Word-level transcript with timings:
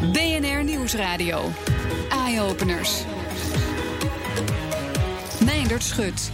BNR 0.00 0.64
Nieuwsradio. 0.64 1.52
Eye-openers. 2.08 3.04
Meindert 5.44 5.82
Schut. 5.82 6.30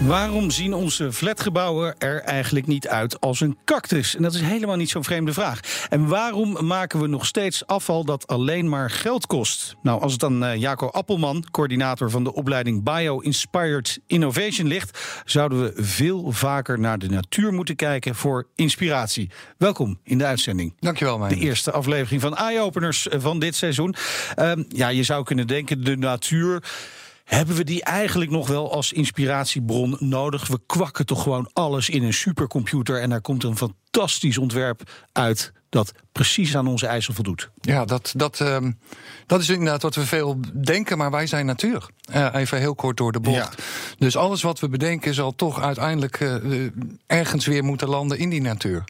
Waarom 0.00 0.50
zien 0.50 0.74
onze 0.74 1.12
flatgebouwen 1.12 1.94
er 1.98 2.20
eigenlijk 2.20 2.66
niet 2.66 2.88
uit 2.88 3.20
als 3.20 3.40
een 3.40 3.58
cactus? 3.64 4.16
En 4.16 4.22
dat 4.22 4.34
is 4.34 4.40
helemaal 4.40 4.76
niet 4.76 4.90
zo'n 4.90 5.04
vreemde 5.04 5.32
vraag. 5.32 5.86
En 5.88 6.06
waarom 6.06 6.66
maken 6.66 7.00
we 7.00 7.06
nog 7.06 7.26
steeds 7.26 7.66
afval 7.66 8.04
dat 8.04 8.26
alleen 8.26 8.68
maar 8.68 8.90
geld 8.90 9.26
kost? 9.26 9.76
Nou, 9.82 10.00
als 10.00 10.12
het 10.12 10.22
aan 10.24 10.44
uh, 10.44 10.56
Jaco 10.56 10.88
Appelman, 10.88 11.44
coördinator 11.50 12.10
van 12.10 12.24
de 12.24 12.34
opleiding 12.34 12.82
Bio-Inspired 12.82 13.98
Innovation, 14.06 14.66
ligt, 14.66 15.22
zouden 15.24 15.62
we 15.62 15.84
veel 15.84 16.32
vaker 16.32 16.80
naar 16.80 16.98
de 16.98 17.08
natuur 17.08 17.52
moeten 17.52 17.76
kijken 17.76 18.14
voor 18.14 18.46
inspiratie. 18.54 19.30
Welkom 19.58 19.98
in 20.02 20.18
de 20.18 20.24
uitzending. 20.24 20.74
Dankjewel, 20.78 21.18
man. 21.18 21.28
De 21.28 21.36
eerste 21.36 21.70
aflevering 21.72 22.20
van 22.20 22.36
Eye-Openers 22.36 23.06
van 23.10 23.38
dit 23.38 23.54
seizoen. 23.54 23.94
Uh, 24.38 24.52
ja, 24.68 24.88
je 24.88 25.02
zou 25.02 25.24
kunnen 25.24 25.46
denken, 25.46 25.84
de 25.84 25.96
natuur 25.96 26.62
hebben 27.24 27.56
we 27.56 27.64
die 27.64 27.82
eigenlijk 27.82 28.30
nog 28.30 28.48
wel 28.48 28.72
als 28.72 28.92
inspiratiebron 28.92 29.96
nodig? 29.98 30.46
We 30.46 30.60
kwakken 30.66 31.06
toch 31.06 31.22
gewoon 31.22 31.50
alles 31.52 31.88
in 31.88 32.02
een 32.02 32.14
supercomputer 32.14 33.00
en 33.00 33.10
daar 33.10 33.20
komt 33.20 33.44
een 33.44 33.56
fantastisch 33.56 34.38
ontwerp 34.38 34.90
uit 35.12 35.52
dat 35.74 35.92
precies 36.12 36.56
aan 36.56 36.66
onze 36.66 36.86
eisen 36.86 37.14
voldoet. 37.14 37.50
Ja, 37.60 37.84
dat, 37.84 38.12
dat, 38.16 38.40
uh, 38.40 38.56
dat 39.26 39.40
is 39.40 39.48
inderdaad 39.48 39.82
wat 39.82 39.94
we 39.94 40.06
veel 40.06 40.40
denken, 40.64 40.98
maar 40.98 41.10
wij 41.10 41.26
zijn 41.26 41.46
natuur. 41.46 41.88
Uh, 42.14 42.28
even 42.34 42.58
heel 42.58 42.74
kort 42.74 42.96
door 42.96 43.12
de 43.12 43.20
bocht. 43.20 43.36
Ja. 43.36 43.64
Dus 43.98 44.16
alles 44.16 44.42
wat 44.42 44.60
we 44.60 44.68
bedenken 44.68 45.14
zal 45.14 45.34
toch 45.34 45.60
uiteindelijk 45.60 46.20
uh, 46.20 46.70
ergens 47.06 47.46
weer 47.46 47.64
moeten 47.64 47.88
landen 47.88 48.18
in 48.18 48.28
die 48.28 48.40
natuur. 48.40 48.84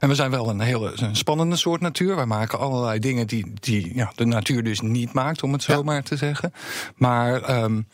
En 0.00 0.08
we 0.08 0.14
zijn 0.14 0.30
wel 0.30 0.48
een 0.48 0.60
hele 0.60 0.92
een 0.96 1.16
spannende 1.16 1.56
soort 1.56 1.80
natuur. 1.80 2.16
Wij 2.16 2.26
maken 2.26 2.58
allerlei 2.58 2.98
dingen 2.98 3.26
die, 3.26 3.52
die 3.60 3.94
ja, 3.94 4.12
de 4.14 4.24
natuur 4.24 4.62
dus 4.62 4.80
niet 4.80 5.12
maakt, 5.12 5.42
om 5.42 5.52
het 5.52 5.62
zo 5.62 5.72
ja. 5.72 5.82
maar 5.82 6.02
te 6.02 6.16
zeggen. 6.16 6.52
Maar. 6.94 7.62
Um, 7.62 7.86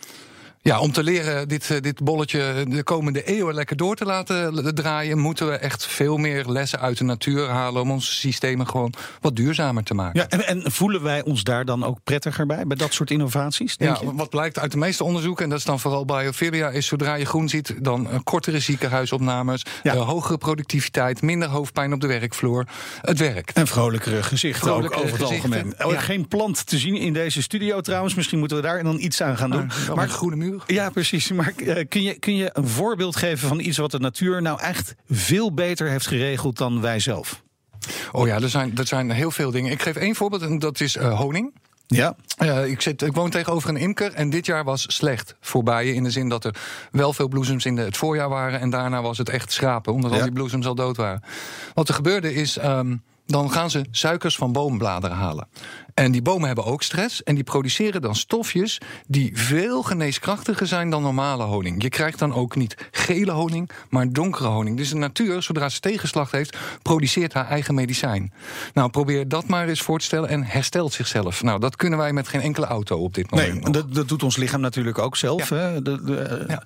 ja, 0.65 0.81
om 0.81 0.93
te 0.93 1.03
leren 1.03 1.49
dit, 1.49 1.71
eh, 1.71 1.81
dit 1.81 2.05
bolletje 2.05 2.65
de 2.69 2.83
komende 2.83 3.25
eeuwen 3.25 3.55
lekker 3.55 3.77
door 3.77 3.97
te 3.97 4.05
laten 4.05 4.75
draaien, 4.75 5.19
moeten 5.19 5.49
we 5.49 5.57
echt 5.57 5.87
veel 5.87 6.17
meer 6.17 6.45
lessen 6.47 6.81
uit 6.81 6.99
de 6.99 7.05
natuur 7.05 7.49
halen 7.49 7.83
om 7.83 7.91
onze 7.91 8.13
systemen 8.13 8.69
gewoon 8.69 8.93
wat 9.21 9.37
duurzamer 9.37 9.83
te 9.83 9.95
maken. 9.95 10.21
Ja, 10.21 10.29
en, 10.29 10.47
en 10.47 10.73
voelen 10.73 11.03
wij 11.03 11.25
ons 11.25 11.43
daar 11.43 11.65
dan 11.65 11.85
ook 11.85 11.99
prettiger 12.05 12.47
bij, 12.47 12.67
bij 12.67 12.77
dat 12.77 12.93
soort 12.93 13.11
innovaties? 13.11 13.75
Ja, 13.79 13.99
je? 14.01 14.15
wat 14.15 14.31
blijkt 14.31 14.59
uit 14.59 14.71
de 14.71 14.77
meeste 14.77 15.05
onderzoeken, 15.05 15.45
en 15.45 15.51
dat 15.51 15.59
is 15.59 15.65
dan 15.65 15.81
vooral 15.81 16.05
biophilia, 16.05 16.69
is 16.71 16.87
zodra 16.87 17.15
je 17.15 17.25
groen 17.25 17.49
ziet, 17.49 17.75
dan 17.85 18.23
kortere 18.23 18.61
ziekenhuisopnames, 18.61 19.63
ja. 19.83 19.95
uh, 19.95 20.09
hogere 20.09 20.39
productiviteit, 20.39 21.23
minder 21.23 21.49
hoofdpijn 21.49 21.93
op 21.93 22.01
de 22.01 22.07
werkvloer. 22.07 22.67
Het 23.01 23.19
werkt. 23.19 23.57
En 23.57 23.67
vrolijkere 23.67 24.23
gezichten 24.23 24.67
vrolijkere 24.67 25.01
ook 25.01 25.05
over 25.05 25.19
het 25.19 25.29
gezichten, 25.29 25.51
algemeen. 25.53 25.95
Ja. 25.95 26.01
Geen 26.01 26.29
plant 26.29 26.67
te 26.67 26.79
zien 26.79 26.97
in 26.97 27.13
deze 27.13 27.43
studio 27.43 27.81
trouwens. 27.81 28.15
Misschien 28.15 28.39
moeten 28.39 28.57
we 28.57 28.63
daar 28.63 28.83
dan 28.83 29.01
iets 29.01 29.23
aan 29.23 29.37
gaan 29.37 29.51
doen. 29.51 29.67
maar, 29.67 29.97
maar 29.97 30.05
een 30.05 30.11
groene 30.11 30.37
muur. 30.37 30.54
Ja, 30.67 30.91
precies. 30.91 31.33
Maar 31.33 31.53
uh, 31.57 31.85
kun, 31.89 32.03
je, 32.03 32.19
kun 32.19 32.37
je 32.37 32.51
een 32.53 32.69
voorbeeld 32.69 33.17
geven 33.17 33.49
van 33.49 33.61
iets 33.61 33.79
wat 33.79 33.91
de 33.91 33.99
natuur 33.99 34.43
nou 34.43 34.61
echt 34.61 34.95
veel 35.09 35.55
beter 35.55 35.89
heeft 35.89 36.07
geregeld 36.07 36.59
dan 36.59 36.81
wij 36.81 36.99
zelf? 37.01 37.43
Oh 38.13 38.27
ja, 38.27 38.35
er 38.35 38.49
zijn, 38.49 38.77
er 38.77 38.87
zijn 38.87 39.11
heel 39.11 39.31
veel 39.31 39.51
dingen. 39.51 39.73
Ik 39.73 39.83
geef 39.83 39.97
één 39.97 40.15
voorbeeld 40.15 40.43
en 40.43 40.59
dat 40.59 40.81
is 40.81 40.97
uh, 40.97 41.19
honing. 41.19 41.55
Ja. 41.87 42.17
Uh, 42.43 42.67
ik, 42.67 42.81
zit, 42.81 43.03
ik 43.03 43.13
woon 43.13 43.31
tegenover 43.31 43.69
een 43.69 43.77
imker 43.77 44.13
en 44.13 44.31
dit 44.31 44.47
jaar 44.47 44.65
was 44.65 44.85
slecht 44.89 45.37
voor 45.41 45.63
bijen. 45.63 45.95
In 45.95 46.03
de 46.03 46.11
zin 46.11 46.29
dat 46.29 46.45
er 46.45 46.55
wel 46.91 47.13
veel 47.13 47.29
bloesems 47.29 47.65
in 47.65 47.77
de, 47.77 47.83
het 47.83 47.97
voorjaar 47.97 48.29
waren. 48.29 48.61
En 48.61 48.71
daarna 48.71 49.03
was 49.03 49.19
het 49.19 49.29
echt 49.29 49.53
schrapen, 49.53 49.93
omdat 49.93 50.11
ja. 50.11 50.17
al 50.17 50.23
die 50.23 50.33
bloesems 50.33 50.67
al 50.67 50.75
dood 50.75 50.97
waren. 50.97 51.23
Wat 51.75 51.89
er 51.89 51.95
gebeurde 51.95 52.35
is. 52.35 52.65
Um, 52.65 53.03
dan 53.27 53.51
gaan 53.51 53.71
ze 53.71 53.85
suikers 53.91 54.37
van 54.37 54.53
boombladeren 54.53 55.17
halen. 55.17 55.49
En 55.95 56.13
die 56.13 56.23
bomen 56.23 56.47
hebben 56.47 56.65
ook 56.65 56.83
stress 56.83 57.23
en 57.23 57.35
die 57.35 57.45
produceren 57.45 58.03
dan 58.03 58.15
stofjes 58.15 58.81
die 59.07 59.31
veel 59.35 59.83
geneeskrachtiger 59.83 60.67
zijn 60.67 60.91
dan 60.91 61.03
normale 61.03 61.43
honing. 61.43 61.83
Je 61.83 61.89
krijgt 61.89 62.19
dan 62.19 62.35
ook 62.35 62.57
niet 62.57 62.77
gele 62.91 63.31
honing, 63.31 63.71
maar 63.89 64.13
donkere 64.13 64.49
honing. 64.49 64.77
Dus 64.77 64.89
de 64.89 64.97
natuur, 64.97 65.43
zodra 65.43 65.69
ze 65.69 65.81
tegenslag 65.81 66.31
heeft, 66.31 66.57
produceert 66.83 67.33
haar 67.33 67.49
eigen 67.49 67.75
medicijn. 67.75 68.33
Nou, 68.73 68.91
probeer 68.91 69.29
dat 69.29 69.49
maar 69.49 69.69
eens 69.69 69.83
voor 69.83 69.99
te 69.99 70.05
stellen 70.05 70.29
en 70.29 70.43
herstelt 70.43 70.93
zichzelf. 70.93 71.43
Nou, 71.43 71.61
dat 71.61 71.77
kunnen 71.77 71.99
wij 71.99 72.13
met 72.13 72.29
geen 72.29 72.41
enkele 72.41 72.67
auto 72.67 72.99
op 72.99 73.15
dit 73.15 73.31
moment. 73.31 73.63
Nee, 73.63 73.73
dat, 73.73 73.95
dat, 73.95 74.09
doet 74.09 74.23
ons 74.23 74.37
lichaam 74.37 74.61
natuurlijk 74.61 74.99
ook 74.99 75.17
zelf. 75.17 75.49
Ja. 75.49 75.57
Hè? 75.57 75.83
De, 75.83 76.05
de, 76.05 76.45
ja. 76.49 76.63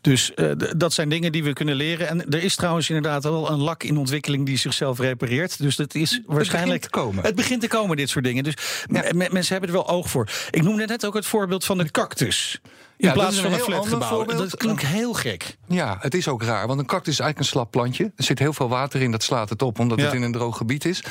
Dus 0.00 0.32
uh, 0.36 0.52
dat 0.76 0.92
zijn 0.92 1.08
dingen 1.08 1.32
die 1.32 1.44
we 1.44 1.52
kunnen 1.52 1.74
leren. 1.74 2.08
En 2.08 2.30
er 2.30 2.42
is 2.42 2.56
trouwens 2.56 2.88
inderdaad 2.88 3.22
wel 3.22 3.50
een 3.50 3.60
lak 3.60 3.82
in 3.82 3.96
ontwikkeling 3.96 4.46
die 4.46 4.56
zichzelf 4.56 4.98
repareert. 4.98 5.58
Dus 5.58 5.76
dat 5.76 5.94
is 5.94 6.20
waarschijnlijk. 6.26 6.82
Het 6.82 6.90
begint 6.90 6.92
te 6.92 6.98
komen. 7.00 7.24
Het 7.24 7.34
begint 7.34 7.60
te 7.60 7.68
komen, 7.68 7.96
dit 7.96 8.08
soort 8.08 8.24
dingen. 8.24 8.44
Dus 8.44 8.54
ja. 8.86 9.12
mensen 9.12 9.52
hebben 9.52 9.70
er 9.70 9.76
wel 9.76 9.88
oog 9.88 10.10
voor. 10.10 10.28
Ik 10.50 10.62
noemde 10.62 10.84
net 10.84 11.06
ook 11.06 11.14
het 11.14 11.26
voorbeeld 11.26 11.64
van 11.64 11.78
de 11.78 11.90
cactus. 11.90 12.60
In 13.02 13.08
ja, 13.08 13.14
plaats 13.14 13.36
een 13.36 13.42
van 13.42 13.52
een 13.52 13.58
flatgebouw. 13.58 14.24
Dat 14.24 14.56
klinkt 14.56 14.86
heel 14.86 15.12
gek. 15.12 15.56
Ja, 15.68 15.96
het 16.00 16.14
is 16.14 16.28
ook 16.28 16.42
raar. 16.42 16.66
Want 16.66 16.80
een 16.80 16.86
cactus 16.86 17.12
is 17.12 17.20
eigenlijk 17.20 17.38
een 17.38 17.58
slap 17.58 17.70
plantje. 17.70 18.04
Er 18.16 18.24
zit 18.24 18.38
heel 18.38 18.52
veel 18.52 18.68
water 18.68 19.02
in, 19.02 19.10
dat 19.10 19.22
slaat 19.22 19.48
het 19.48 19.62
op, 19.62 19.78
omdat 19.78 19.98
ja. 19.98 20.04
het 20.04 20.14
in 20.14 20.22
een 20.22 20.32
droog 20.32 20.56
gebied 20.56 20.84
is. 20.84 21.04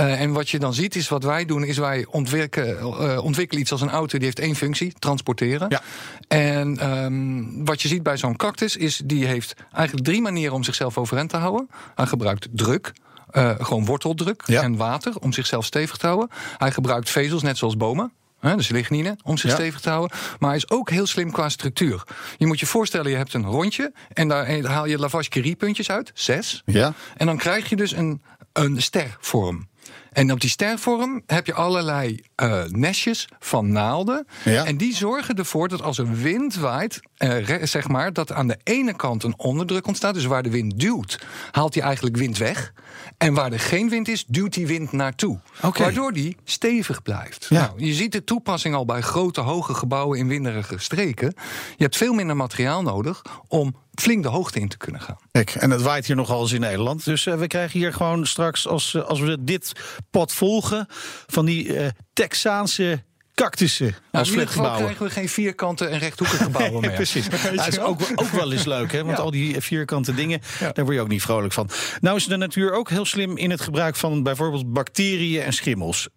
Uh, 0.00 0.20
en 0.20 0.32
wat 0.32 0.48
je 0.48 0.58
dan 0.58 0.74
ziet, 0.74 0.94
is 0.96 1.08
wat 1.08 1.22
wij 1.22 1.44
doen, 1.44 1.64
is 1.64 1.78
wij 1.78 2.06
ontwikkelen, 2.10 2.78
uh, 2.78 3.24
ontwikkelen 3.24 3.62
iets 3.62 3.72
als 3.72 3.80
een 3.80 3.90
auto 3.90 4.16
die 4.18 4.26
heeft 4.26 4.38
één 4.38 4.54
functie: 4.54 4.92
transporteren. 4.98 5.66
Ja. 5.68 5.82
En 6.28 6.90
um, 7.04 7.64
wat 7.64 7.82
je 7.82 7.88
ziet 7.88 8.02
bij 8.02 8.16
zo'n 8.16 8.36
cactus, 8.36 8.76
is 8.76 9.00
die 9.04 9.26
heeft 9.26 9.54
eigenlijk 9.72 10.06
drie 10.06 10.20
manieren 10.20 10.54
om 10.54 10.64
zichzelf 10.64 10.98
overeind 10.98 11.30
te 11.30 11.36
houden. 11.36 11.68
Hij 11.94 12.06
gebruikt 12.06 12.48
druk. 12.52 12.92
Uh, 13.32 13.50
gewoon 13.58 13.84
worteldruk 13.84 14.42
ja. 14.46 14.62
en 14.62 14.76
water 14.76 15.18
om 15.18 15.32
zichzelf 15.32 15.64
stevig 15.64 15.96
te 15.96 16.06
houden. 16.06 16.28
Hij 16.56 16.72
gebruikt 16.72 17.10
vezels, 17.10 17.42
net 17.42 17.58
zoals 17.58 17.76
bomen. 17.76 18.12
Hè, 18.40 18.56
dus 18.56 18.68
lignine, 18.68 19.16
om 19.22 19.36
zich 19.36 19.50
ja. 19.50 19.56
stevig 19.56 19.80
te 19.80 19.88
houden. 19.88 20.16
Maar 20.38 20.48
hij 20.48 20.58
is 20.58 20.70
ook 20.70 20.90
heel 20.90 21.06
slim 21.06 21.30
qua 21.30 21.48
structuur. 21.48 22.02
Je 22.36 22.46
moet 22.46 22.60
je 22.60 22.66
voorstellen, 22.66 23.10
je 23.10 23.16
hebt 23.16 23.34
een 23.34 23.44
rondje... 23.44 23.92
en 24.12 24.28
daar 24.28 24.64
haal 24.64 24.86
je 24.86 24.98
Lavache 24.98 25.28
Curie 25.28 25.56
puntjes 25.56 25.90
uit, 25.90 26.10
zes. 26.14 26.62
Ja. 26.64 26.92
En 27.16 27.26
dan 27.26 27.36
krijg 27.36 27.68
je 27.68 27.76
dus 27.76 27.92
een, 27.92 28.22
een 28.52 28.82
stervorm. 28.82 29.68
En 30.16 30.32
op 30.32 30.40
die 30.40 30.50
stervorm 30.50 31.22
heb 31.26 31.46
je 31.46 31.54
allerlei 31.54 32.20
uh, 32.42 32.62
nestjes 32.64 33.28
van 33.38 33.72
naalden. 33.72 34.26
Ja. 34.44 34.64
En 34.64 34.76
die 34.76 34.94
zorgen 34.94 35.34
ervoor 35.34 35.68
dat 35.68 35.82
als 35.82 35.98
er 35.98 36.12
wind 36.12 36.56
waait, 36.56 37.00
uh, 37.18 37.62
zeg 37.62 37.88
maar, 37.88 38.12
dat 38.12 38.32
aan 38.32 38.46
de 38.46 38.58
ene 38.62 38.94
kant 38.94 39.22
een 39.22 39.38
onderdruk 39.38 39.86
ontstaat. 39.86 40.14
Dus 40.14 40.24
waar 40.24 40.42
de 40.42 40.50
wind 40.50 40.80
duwt, 40.80 41.18
haalt 41.50 41.74
hij 41.74 41.82
eigenlijk 41.82 42.16
wind 42.16 42.38
weg. 42.38 42.72
En 43.18 43.34
waar 43.34 43.52
er 43.52 43.60
geen 43.60 43.88
wind 43.88 44.08
is, 44.08 44.24
duwt 44.26 44.52
die 44.52 44.66
wind 44.66 44.92
naartoe. 44.92 45.38
Okay. 45.62 45.82
Waardoor 45.82 46.12
die 46.12 46.36
stevig 46.44 47.02
blijft. 47.02 47.46
Ja. 47.48 47.60
Nou, 47.60 47.84
je 47.84 47.94
ziet 47.94 48.12
de 48.12 48.24
toepassing 48.24 48.74
al 48.74 48.84
bij 48.84 49.00
grote, 49.00 49.40
hoge 49.40 49.74
gebouwen 49.74 50.18
in 50.18 50.28
winderige 50.28 50.78
streken. 50.78 51.34
Je 51.76 51.82
hebt 51.82 51.96
veel 51.96 52.12
minder 52.12 52.36
materiaal 52.36 52.82
nodig 52.82 53.22
om 53.48 53.76
flink 53.94 54.22
de 54.22 54.28
hoogte 54.28 54.60
in 54.60 54.68
te 54.68 54.76
kunnen 54.76 55.00
gaan. 55.00 55.18
Kijk, 55.30 55.50
en 55.50 55.70
het 55.70 55.82
waait 55.82 56.06
hier 56.06 56.16
nogal 56.16 56.40
eens 56.40 56.52
in 56.52 56.60
Nederland. 56.60 57.04
Dus 57.04 57.26
uh, 57.26 57.34
we 57.34 57.46
krijgen 57.46 57.78
hier 57.78 57.92
gewoon 57.92 58.26
straks, 58.26 58.68
als, 58.68 59.02
als 59.04 59.20
we 59.20 59.36
dit 59.40 59.72
pad 60.10 60.32
volgen... 60.32 60.86
van 61.26 61.44
die 61.44 61.66
uh, 61.66 61.86
Texaanse 62.12 63.04
cactussen 63.36 63.86
nou, 63.86 63.98
als 64.10 64.28
geval 64.28 64.42
flatgebouwen. 64.42 64.82
krijgen 64.82 65.06
we 65.06 65.12
geen 65.12 65.28
vierkante 65.28 65.86
en 65.86 65.98
rechthoekige 65.98 66.42
gebouwen 66.42 66.80
meer. 66.86 66.90
Precies. 66.90 67.28
Dat 67.54 67.66
is 67.66 67.78
ook, 67.78 68.00
ook 68.14 68.28
wel 68.28 68.52
eens 68.52 68.64
leuk, 68.64 68.92
hè? 68.92 69.04
Want 69.04 69.16
ja. 69.16 69.22
al 69.22 69.30
die 69.30 69.60
vierkante 69.60 70.14
dingen, 70.14 70.40
ja. 70.60 70.72
daar 70.72 70.84
word 70.84 70.96
je 70.96 71.02
ook 71.02 71.08
niet 71.08 71.22
vrolijk 71.22 71.52
van. 71.52 71.68
Nou 72.00 72.16
is 72.16 72.26
de 72.26 72.36
natuur 72.36 72.72
ook 72.72 72.90
heel 72.90 73.04
slim 73.04 73.36
in 73.36 73.50
het 73.50 73.60
gebruik 73.60 73.96
van 73.96 74.22
bijvoorbeeld 74.22 74.72
bacteriën 74.72 75.42
en 75.42 75.52
schimmels. 75.52 76.08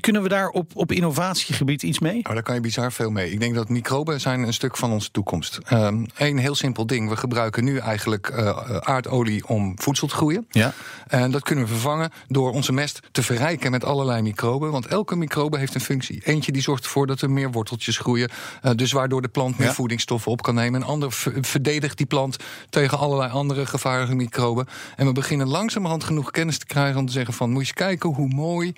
Kunnen 0.00 0.22
we 0.22 0.28
daar 0.28 0.48
op, 0.48 0.70
op 0.74 0.92
innovatiegebied 0.92 1.82
iets 1.82 1.98
mee? 1.98 2.18
Oh, 2.18 2.32
daar 2.32 2.42
kan 2.42 2.54
je 2.54 2.60
bizar 2.60 2.92
veel 2.92 3.10
mee. 3.10 3.30
Ik 3.30 3.40
denk 3.40 3.54
dat 3.54 3.68
microben 3.68 4.20
zijn 4.20 4.42
een 4.42 4.52
stuk 4.52 4.76
van 4.76 4.92
onze 4.92 5.10
toekomst. 5.10 5.58
Eén 5.64 6.08
um, 6.20 6.36
heel 6.36 6.54
simpel 6.54 6.86
ding. 6.86 7.08
We 7.08 7.16
gebruiken 7.16 7.64
nu 7.64 7.78
eigenlijk 7.78 8.28
uh, 8.28 8.76
aardolie 8.76 9.46
om 9.46 9.80
voedsel 9.80 10.06
te 10.06 10.14
groeien. 10.14 10.46
Ja. 10.50 10.72
En 11.06 11.30
dat 11.30 11.42
kunnen 11.42 11.64
we 11.64 11.70
vervangen 11.70 12.10
door 12.28 12.52
onze 12.52 12.72
mest 12.72 13.00
te 13.12 13.22
verrijken 13.22 13.70
met 13.70 13.84
allerlei 13.84 14.22
microben. 14.22 14.70
Want 14.70 14.86
elke 14.86 15.16
microbe 15.16 15.58
heeft 15.58 15.74
een 15.74 15.80
functie. 15.80 16.20
Eentje 16.24 16.52
die 16.52 16.62
zorgt 16.62 16.84
ervoor 16.84 17.06
dat 17.06 17.20
er 17.20 17.30
meer 17.30 17.50
worteltjes 17.50 17.98
groeien. 17.98 18.30
Uh, 18.62 18.70
dus 18.74 18.92
waardoor 18.92 19.22
de 19.22 19.28
plant 19.28 19.58
meer 19.58 19.68
ja. 19.68 19.74
voedingsstoffen 19.74 20.32
op 20.32 20.42
kan 20.42 20.54
nemen. 20.54 20.80
Een 20.80 20.86
ander 20.86 21.12
verdedigt 21.40 21.96
die 21.96 22.06
plant 22.06 22.36
tegen 22.70 22.98
allerlei 22.98 23.30
andere 23.30 23.66
gevaarlijke 23.66 24.14
microben. 24.14 24.66
En 24.96 25.06
we 25.06 25.12
beginnen 25.12 25.48
langzamerhand 25.48 26.04
genoeg 26.04 26.30
kennis 26.30 26.58
te 26.58 26.66
krijgen 26.66 27.00
om 27.00 27.06
te 27.06 27.12
zeggen 27.12 27.34
van... 27.34 27.50
moet 27.50 27.66
je 27.66 27.74
kijken 27.74 28.10
hoe 28.10 28.28
mooi 28.28 28.72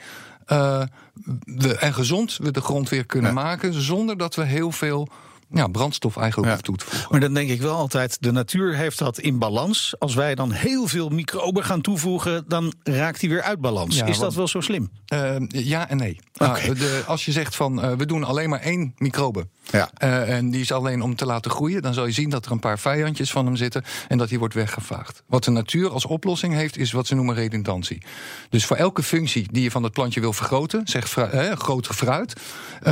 we, 0.46 1.76
en 1.78 1.94
gezond 1.94 2.36
we 2.36 2.50
de 2.50 2.60
grond 2.60 2.88
weer 2.88 3.06
kunnen 3.06 3.34
maken... 3.34 3.82
zonder 3.82 4.16
dat 4.16 4.34
we 4.34 4.42
heel 4.42 4.70
veel 4.70 5.08
ja, 5.52 5.66
brandstof 5.66 6.16
eigenlijk 6.16 6.46
Ja. 6.48 6.52
hoeft 6.52 6.64
toe 6.64 6.76
te 6.76 6.84
voegen. 6.84 7.08
Maar 7.10 7.20
dan 7.20 7.34
denk 7.34 7.50
ik 7.50 7.60
wel 7.60 7.76
altijd, 7.76 8.16
de 8.20 8.32
natuur 8.32 8.76
heeft 8.76 8.98
dat 8.98 9.18
in 9.18 9.38
balans. 9.38 9.94
Als 9.98 10.14
wij 10.14 10.34
dan 10.34 10.52
heel 10.52 10.86
veel 10.86 11.08
microben 11.08 11.64
gaan 11.64 11.80
toevoegen, 11.80 12.44
dan 12.48 12.72
raakt 12.82 13.20
die 13.20 13.28
weer 13.28 13.42
uit 13.42 13.60
balans. 13.60 13.96
Ja, 13.96 14.06
is 14.06 14.18
dat 14.18 14.34
wel 14.34 14.48
zo 14.48 14.60
slim? 14.60 14.90
Eh, 15.06 15.36
ja 15.48 15.88
en 15.88 15.96
nee. 15.96 16.18
Nou, 16.34 16.74
de, 16.74 17.02
als 17.06 17.24
je 17.24 17.32
zegt 17.32 17.56
van 17.56 17.82
eh, 17.82 17.92
we 17.92 18.06
doen 18.06 18.24
alleen 18.24 18.48
maar 18.48 18.60
één 18.60 18.94
microbe. 18.96 19.46
Ja. 19.70 19.90
eh, 19.94 20.36
en 20.36 20.50
die 20.50 20.60
is 20.60 20.72
alleen 20.72 21.02
om 21.02 21.16
te 21.16 21.26
laten 21.26 21.50
groeien. 21.50 21.82
Dan 21.82 21.94
zal 21.94 22.06
je 22.06 22.12
zien 22.12 22.30
dat 22.30 22.46
er 22.46 22.52
een 22.52 22.58
paar 22.58 22.78
vijandjes 22.78 23.30
van 23.30 23.46
hem 23.46 23.56
zitten. 23.56 23.84
En 24.08 24.18
dat 24.18 24.28
die 24.28 24.38
wordt 24.38 24.54
weggevaagd. 24.54 25.22
Wat 25.26 25.44
de 25.44 25.50
natuur 25.50 25.90
als 25.90 26.06
oplossing 26.06 26.54
heeft, 26.54 26.76
is 26.76 26.92
wat 26.92 27.06
ze 27.06 27.14
noemen 27.14 27.34
redundantie. 27.34 28.02
Dus 28.50 28.64
voor 28.66 28.76
elke 28.76 29.02
functie 29.02 29.46
die 29.52 29.62
je 29.62 29.70
van 29.70 29.82
het 29.82 29.92
plantje 29.92 30.20
wil 30.20 30.32
vergroten, 30.32 30.80
zeg 30.84 31.16
groter 31.54 31.94
fruit, 31.94 32.40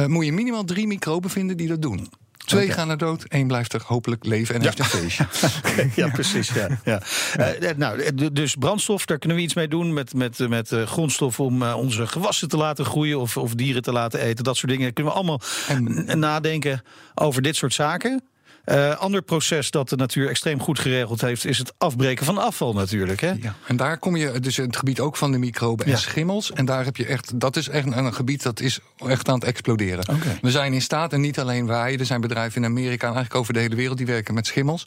moet 0.07 0.25
je 0.25 0.33
minimaal 0.33 0.65
drie 0.65 0.87
microben 0.87 1.31
vinden 1.31 1.57
die 1.57 1.69
dat 1.69 1.83
doen. 1.83 2.09
Twee 2.45 2.71
gaan 2.71 2.91
er 2.91 2.99
dood, 2.99 3.25
één 3.25 3.47
blijft 3.47 3.73
er 3.73 3.83
hopelijk 3.87 4.25
leven 4.25 4.55
en 4.55 4.63
heeft 4.63 4.79
een 4.79 4.85
feestje. 4.85 5.27
ja, 6.03 6.09
precies. 6.09 6.49
Ja, 6.49 6.69
ja. 6.85 7.01
Eh, 7.37 7.71
nou, 7.77 8.01
eh, 8.01 8.29
dus 8.33 8.55
brandstof, 8.55 9.05
daar 9.05 9.19
kunnen 9.19 9.37
we 9.39 9.43
iets 9.43 9.55
mee 9.55 9.69
doen 9.69 9.93
met, 9.93 10.15
met, 10.15 10.39
met 10.49 10.73
eh, 10.73 10.83
grondstof 10.87 11.41
om 11.41 11.63
eh, 11.63 11.77
onze 11.77 12.07
gewassen 12.07 12.49
te 12.49 12.57
laten 12.57 12.85
groeien 12.85 13.21
of, 13.21 13.37
of 13.37 13.55
dieren 13.55 13.83
te 13.83 13.93
laten 13.93 14.21
eten. 14.21 14.45
Dat 14.45 14.57
soort 14.57 14.73
dingen. 14.73 14.93
Kunnen 14.93 15.13
we 15.13 15.19
allemaal 15.19 15.41
En- 15.69 16.19
nadenken 16.19 16.83
over 17.15 17.43
dit 17.43 17.57
soort 17.57 17.75
zaken. 17.75 18.23
Eh, 18.65 18.97
ander 18.97 19.23
proces 19.23 19.71
dat 19.71 19.89
de 19.89 19.97
natuur 19.97 20.29
extreem 20.29 20.61
goed 20.61 20.79
geregeld 20.79 21.21
heeft, 21.21 21.45
is 21.45 21.59
het 21.59 21.73
afbreken 21.79 22.25
van 22.27 22.39
afval 22.39 22.73
natuurlijk. 22.73 23.21
Hè? 23.21 23.33
Ja, 23.41 23.55
en 23.67 23.77
daar 23.77 23.99
kom 23.99 24.17
je 24.17 24.41
dus 24.41 24.59
in 24.59 24.65
het 24.65 24.77
gebied 24.77 25.01
ook 25.01 25.17
van 25.17 25.33
de 25.33 25.39
microben 25.39 25.85
en 25.87 25.91
Ja. 25.93 25.99
schimmels. 25.99 26.53
En 26.53 26.65
daar 26.65 26.85
heb 26.85 26.97
je 26.97 27.07
echt, 27.07 27.41
dat 27.41 27.57
is 27.57 27.69
echt 27.69 27.87
een, 27.97 28.15
gebied 28.15 28.43
dat 28.43 28.61
is 28.61 28.79
echt 29.07 29.29
aan 29.29 29.35
het 29.35 29.45
exploderen. 29.45 30.09
Oké. 30.09 30.39
We 30.41 30.51
zijn 30.51 30.73
in 30.73 30.83
staat, 30.83 31.13
en 31.13 31.21
niet 31.21 31.39
alleen 31.41 31.67
wij, 31.67 31.99
er 31.99 32.07
zijn 32.07 32.21
bedrijven 32.21 32.63
in 32.63 32.69
Amerika 32.69 33.07
en 33.07 33.15
eigenlijk 33.15 33.35
over 33.35 33.53
de 33.53 33.61
hele 33.61 33.75
wereld 33.77 33.97
die 33.97 34.07
werken 34.07 34.35
met 34.35 34.47
schimmels. 34.47 34.87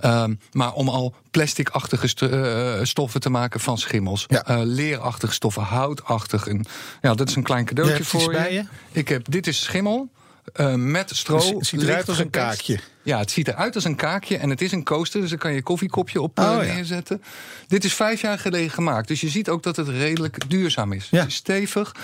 Ehm, 0.00 0.34
maar 0.52 0.72
om 0.72 0.88
al 0.88 1.14
plasticachtige 1.30 2.06
st- 2.08 2.22
eh, 2.22 2.78
stoffen 2.82 3.20
te 3.20 3.30
maken 3.30 3.60
van 3.60 3.78
schimmels. 3.78 4.24
Ja. 4.28 4.44
Eh, 4.46 4.60
leerachtige 4.64 5.32
stoffen, 5.32 5.62
houtachtig. 5.62 6.46
En, 6.46 6.64
ja, 7.02 7.14
dat 7.14 7.28
is 7.28 7.34
een 7.36 7.42
klein 7.42 7.60
Je 7.60 7.74
cadeautje 7.74 8.04
voor 8.04 8.32
bij 8.32 8.52
je. 8.52 8.58
je? 8.58 8.64
Ik 9.00 9.08
heb, 9.08 9.30
dit 9.30 9.46
is 9.46 9.62
schimmel. 9.62 10.08
Eh, 10.52 10.74
met 10.74 11.10
stro. 11.14 11.36
Dus 11.38 11.48
het 11.48 11.66
ziet 11.66 11.82
eruit 11.82 12.08
als 12.08 12.18
een 12.18 12.30
kaakje. 12.30 12.78
Ja, 13.02 13.18
het 13.18 13.30
ziet 13.30 13.48
eruit 13.48 13.74
als 13.74 13.84
een 13.84 13.96
kaakje 13.96 14.36
en 14.36 14.50
het 14.50 14.60
is 14.60 14.72
een 14.72 14.84
coaster, 14.84 15.20
dus 15.20 15.30
daar 15.30 15.38
kan 15.38 15.52
je 15.52 15.62
koffiekopje 15.62 16.20
op 16.20 16.38
eh, 16.38 16.44
Oh, 16.58 16.64
ja. 16.66 16.72
neerzetten. 16.74 17.22
Dit 17.68 17.84
is 17.84 17.94
vijf 17.94 18.20
jaar 18.20 18.38
geleden 18.38 18.70
gemaakt, 18.70 19.08
dus 19.08 19.20
je 19.20 19.28
ziet 19.28 19.48
ook 19.48 19.62
dat 19.62 19.76
het 19.76 19.88
redelijk 19.88 20.50
duurzaam 20.50 20.92
is. 20.92 21.08
Ja. 21.10 21.18
Het 21.20 21.28
is 21.28 21.34
stevig. 21.34 21.94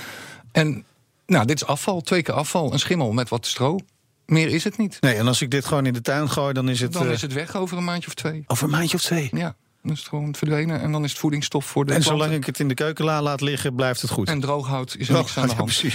En 0.52 0.84
nou, 1.26 1.46
dit 1.46 1.56
is 1.62 1.66
afval, 1.66 2.00
twee 2.00 2.22
keer 2.22 2.34
afval, 2.34 2.72
een 2.72 2.78
schimmel 2.78 3.12
met 3.12 3.28
wat 3.28 3.46
stro. 3.46 3.78
Meer 4.26 4.48
is 4.48 4.64
het 4.64 4.76
niet. 4.78 4.96
Nee, 5.00 5.14
en 5.14 5.26
als 5.26 5.42
ik 5.42 5.50
dit 5.50 5.64
gewoon 5.64 5.86
in 5.86 5.92
de 5.92 6.00
tuin 6.00 6.30
gooi, 6.30 6.52
dan 6.52 6.68
is 6.68 6.80
het, 6.80 6.92
Dan 6.92 7.06
eh, 7.06 7.12
is 7.12 7.22
het 7.22 7.32
weg 7.32 7.56
over 7.56 7.76
een 7.76 7.84
maandje 7.84 8.08
of 8.08 8.14
twee. 8.14 8.44
over 8.46 8.64
een 8.64 8.70
maandje 8.70 8.96
of 8.96 9.02
twee. 9.02 9.28
Ja, 9.32 9.56
dan 9.82 9.92
is 9.92 9.98
het 9.98 10.08
gewoon 10.08 10.34
verdwenen 10.34 10.80
en 10.80 10.92
dan 10.92 11.04
is 11.04 11.10
het 11.10 11.18
voedingsstof 11.20 11.64
voor 11.66 11.84
de 11.84 11.92
En 11.92 12.00
planten. 12.00 12.18
zolang 12.20 12.38
ik 12.40 12.46
het 12.46 12.58
in 12.60 12.68
de 12.68 12.74
keukenla 12.74 13.22
laat 13.22 13.40
liggen, 13.40 13.74
blijft 13.74 14.00
het 14.02 14.10
goed. 14.10 14.28
En 14.28 14.40
droog 14.40 14.66
hout 14.66 14.94
is 14.98 15.08
er 15.08 15.14
niks 15.14 15.36
aan 15.36 15.42
de 15.42 15.48
ja, 15.52 15.56
hand. 15.56 15.64
precies. 15.70 15.94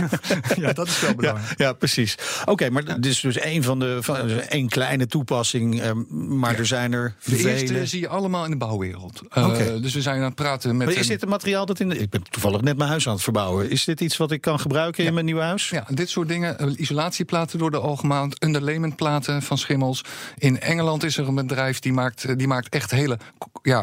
Ja, 0.55 0.73
dat 0.73 0.87
is 0.87 0.99
wel 0.99 1.15
belangrijk. 1.15 1.57
ja, 1.59 1.73
precies. 1.73 2.15
Oké, 2.45 2.69
maar 2.69 2.85
dit 2.85 3.05
is 3.05 3.19
dus 3.19 3.37
één 3.37 3.63
van 3.63 3.79
de 3.79 3.97
van, 4.01 4.27
dus 4.27 4.47
één 4.47 4.69
kleine 4.69 5.07
toepassing, 5.07 5.81
eh, 5.81 5.91
maar 6.09 6.57
er 6.59 6.65
zijn 6.65 6.93
er 6.93 7.15
De 7.23 7.35
vele. 7.35 7.49
eerste 7.51 7.85
zie 7.87 7.99
je 7.99 8.07
allemaal 8.07 8.45
in 8.45 8.51
de 8.51 8.57
bouwwereld. 8.57 9.21
Oké. 9.35 9.79
Dus 9.79 9.93
we 9.93 10.01
zijn 10.01 10.17
aan 10.17 10.23
het 10.23 10.35
praten 10.35 10.77
met... 10.77 10.87
Maar 10.87 10.95
is 10.95 11.07
dit 11.07 11.21
een 11.23 11.29
materiaal 11.29 11.65
dat 11.65 11.79
in 11.79 11.89
de, 11.89 11.97
ik 11.97 12.09
ben 12.09 12.23
toevallig 12.29 12.61
net 12.61 12.77
mijn 12.77 12.89
huis 12.89 13.07
aan 13.07 13.13
het 13.13 13.23
verbouwen. 13.23 13.69
Is 13.69 13.83
dit 13.83 14.01
iets 14.01 14.17
wat 14.17 14.31
ik 14.31 14.41
kan 14.41 14.59
gebruiken 14.59 15.03
in 15.05 15.13
mijn 15.13 15.25
nieuwe 15.25 15.41
huis? 15.41 15.69
Ja, 15.69 15.85
dit 15.89 16.09
soort 16.09 16.27
dingen. 16.27 16.59
eh, 16.59 16.67
Isolatieplaten 16.77 17.59
door 17.59 17.71
de 17.71 17.79
algemeen, 17.79 18.33
underlaymentplaten 18.45 19.41
van 19.41 19.57
schimmels. 19.57 20.01
In 20.37 20.59
Engeland 20.59 21.03
is 21.03 21.17
er 21.17 21.27
een 21.27 21.35
bedrijf 21.35 21.79
die 21.79 21.93
maakt, 21.93 22.23
eh, 22.23 22.35
die 22.37 22.47
maakt 22.47 22.69
echt 22.69 22.91
hele. 22.91 23.17
Ja, 23.61 23.82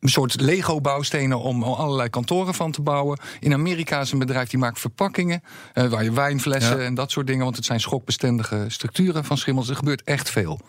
een 0.00 0.08
soort 0.08 0.40
Lego-bouwstenen 0.40 1.38
om 1.40 1.62
allerlei 1.62 2.08
kantoren 2.10 2.54
van 2.54 2.70
te 2.72 2.82
bouwen. 2.82 3.18
In 3.40 3.52
Amerika 3.52 4.00
is 4.00 4.12
een 4.12 4.18
bedrijf 4.18 4.48
die 4.48 4.58
maakt 4.58 4.80
verpakkingen. 4.80 5.42
eh, 5.72 5.86
waar 5.86 6.04
je 6.04 6.12
wijnflessen 6.12 6.78
Ja. 6.78 6.84
en 6.84 6.94
dat 6.94 7.10
soort 7.10 7.26
dingen. 7.26 7.44
Want 7.44 7.56
het 7.56 7.64
zijn 7.64 7.80
schokbestendige 7.80 8.64
structuren 8.68 9.24
van 9.24 9.38
schimmels. 9.38 9.68
Er 9.68 9.76
gebeurt 9.76 10.02
echt 10.04 10.30
veel. 10.30 10.60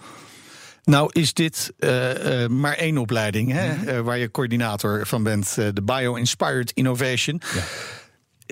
Nou 0.83 1.09
is 1.11 1.33
dit 1.33 1.73
eh, 1.79 2.43
eh, 2.43 2.49
maar 2.49 2.73
één 2.73 2.97
opleiding 2.97 3.51
hè, 3.51 3.75
Mhm. 3.75 4.01
waar 4.03 4.17
je 4.17 4.31
coördinator 4.31 5.07
van 5.07 5.23
bent, 5.23 5.55
de 5.55 5.81
Bio-Inspired 5.83 6.71
Innovation. 6.71 7.41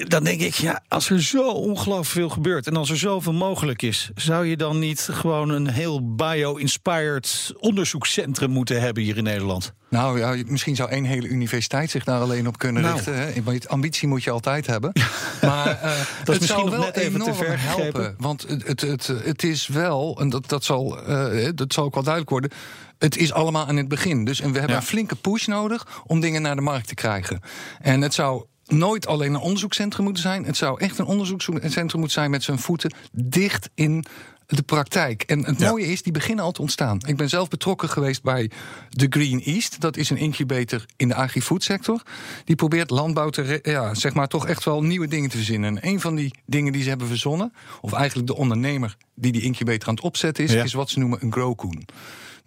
Dan 0.06 0.24
denk 0.24 0.42
ik, 0.42 0.54
ja, 0.54 0.84
als 0.88 1.10
er 1.10 1.24
zo 1.24 1.50
ongelooflijk 1.50 2.06
veel 2.10 2.30
gebeurt 2.30 2.68
en 2.68 2.76
als 2.76 2.90
er 2.90 2.98
zoveel 2.98 3.34
mogelijk 3.34 3.82
is, 3.82 4.10
zou 4.16 4.46
je 4.46 4.58
dan 4.58 4.80
niet 4.80 5.08
gewoon 5.12 5.50
een 5.50 5.68
heel 5.68 6.16
bio-inspired 6.16 7.54
onderzoekscentrum 7.60 8.50
moeten 8.50 8.82
hebben 8.82 9.04
hier 9.04 9.18
in 9.18 9.24
Nederland? 9.24 9.74
Nou 9.90 10.20
ja, 10.20 10.44
misschien 10.48 10.76
zou 10.76 10.90
één 10.90 11.04
hele 11.04 11.28
universiteit 11.28 11.90
zich 11.90 12.04
daar 12.04 12.22
alleen 12.22 12.48
op 12.48 12.58
kunnen 12.58 12.82
Nou. 12.82 12.94
richten. 12.96 13.16
Hè? 13.16 13.58
Ambitie 13.68 14.08
moet 14.08 14.24
je 14.24 14.32
altijd 14.32 14.68
hebben. 14.68 14.92
Maar 15.42 15.68
eh, 15.82 15.92
het 15.98 16.28
misschien 16.28 16.48
zou 16.48 16.62
nog 16.64 16.70
wel 16.70 16.80
net 16.86 16.96
even 16.98 17.20
te 17.22 17.34
ver 17.34 17.58
gegrepen. 17.60 18.02
helpen. 18.02 18.16
Want 18.18 18.46
het, 18.48 18.68
het, 18.68 18.82
het, 18.82 19.08
het 19.24 19.44
is 19.44 19.68
wel, 19.68 20.18
en 20.20 20.30
dat, 20.30 20.50
dat, 20.50 20.64
zal, 20.64 21.02
eh, 21.06 21.50
dat 21.56 21.74
zal 21.74 21.84
ook 21.84 21.94
wel 21.94 22.04
duidelijk 22.04 22.32
worden. 22.32 22.52
Het 22.98 23.18
is 23.18 23.34
allemaal 23.34 23.68
aan 23.68 23.76
het 23.76 23.88
begin. 23.88 24.26
Dus 24.26 24.40
en 24.42 24.52
we 24.52 24.58
hebben 24.58 24.76
Ja. 24.76 24.82
een 24.82 24.88
flinke 24.88 25.16
push 25.16 25.46
nodig 25.46 25.88
om 26.06 26.20
dingen 26.20 26.42
naar 26.42 26.56
de 26.56 26.62
markt 26.62 26.88
te 26.88 26.94
krijgen. 26.94 27.42
En 27.82 28.02
het 28.02 28.14
zou 28.14 28.46
nooit 28.68 29.08
alleen 29.08 29.34
een 29.34 29.40
onderzoekscentrum 29.40 30.04
moeten 30.06 30.24
zijn. 30.24 30.46
Het 30.46 30.58
zou 30.58 30.80
echt 30.80 30.98
een 30.98 31.06
onderzoekscentrum 31.06 31.90
moeten 32.00 32.10
zijn 32.12 32.30
met 32.32 32.44
zijn 32.44 32.60
voeten 32.60 32.94
dicht 33.12 33.70
in 33.76 34.06
de 34.48 34.62
praktijk. 34.64 35.22
En 35.24 35.46
het 35.46 35.60
Ja. 35.60 35.70
mooie 35.70 35.86
is, 35.88 36.02
die 36.02 36.12
beginnen 36.14 36.46
al 36.46 36.52
te 36.52 36.62
ontstaan. 36.62 37.00
Ik 37.06 37.18
ben 37.18 37.30
zelf 37.30 37.48
betrokken 37.48 37.90
geweest 37.90 38.24
bij 38.24 38.52
The 38.90 39.06
Green 39.10 39.42
East. 39.44 39.80
Dat 39.82 39.98
is 39.98 40.10
een 40.10 40.18
incubator 40.18 40.86
in 40.96 41.08
de 41.08 41.16
agri-food 41.16 41.64
sector. 41.64 42.02
Die 42.46 42.56
probeert 42.56 42.90
landbouw 42.90 43.30
te, 43.30 43.60
ja, 43.64 43.94
zeg 43.94 44.14
maar, 44.14 44.28
toch 44.28 44.48
echt 44.48 44.64
wel 44.64 44.84
nieuwe 44.84 45.08
dingen 45.08 45.30
te 45.30 45.36
verzinnen. 45.38 45.82
En 45.82 45.88
een 45.90 46.00
van 46.02 46.16
die 46.16 46.34
dingen 46.46 46.74
die 46.74 46.82
ze 46.84 46.90
hebben 46.90 47.08
verzonnen, 47.08 47.54
of 47.82 47.94
eigenlijk 47.94 48.28
de 48.28 48.36
ondernemer 48.36 48.98
die 49.16 49.32
die 49.32 49.42
incubator 49.42 49.88
aan 49.90 49.96
het 49.96 50.04
opzetten 50.04 50.44
is, 50.44 50.52
Ja. 50.52 50.64
is 50.64 50.74
wat 50.74 50.90
ze 50.90 51.00
noemen 51.00 51.24
een 51.24 51.32
growcoon. 51.32 51.86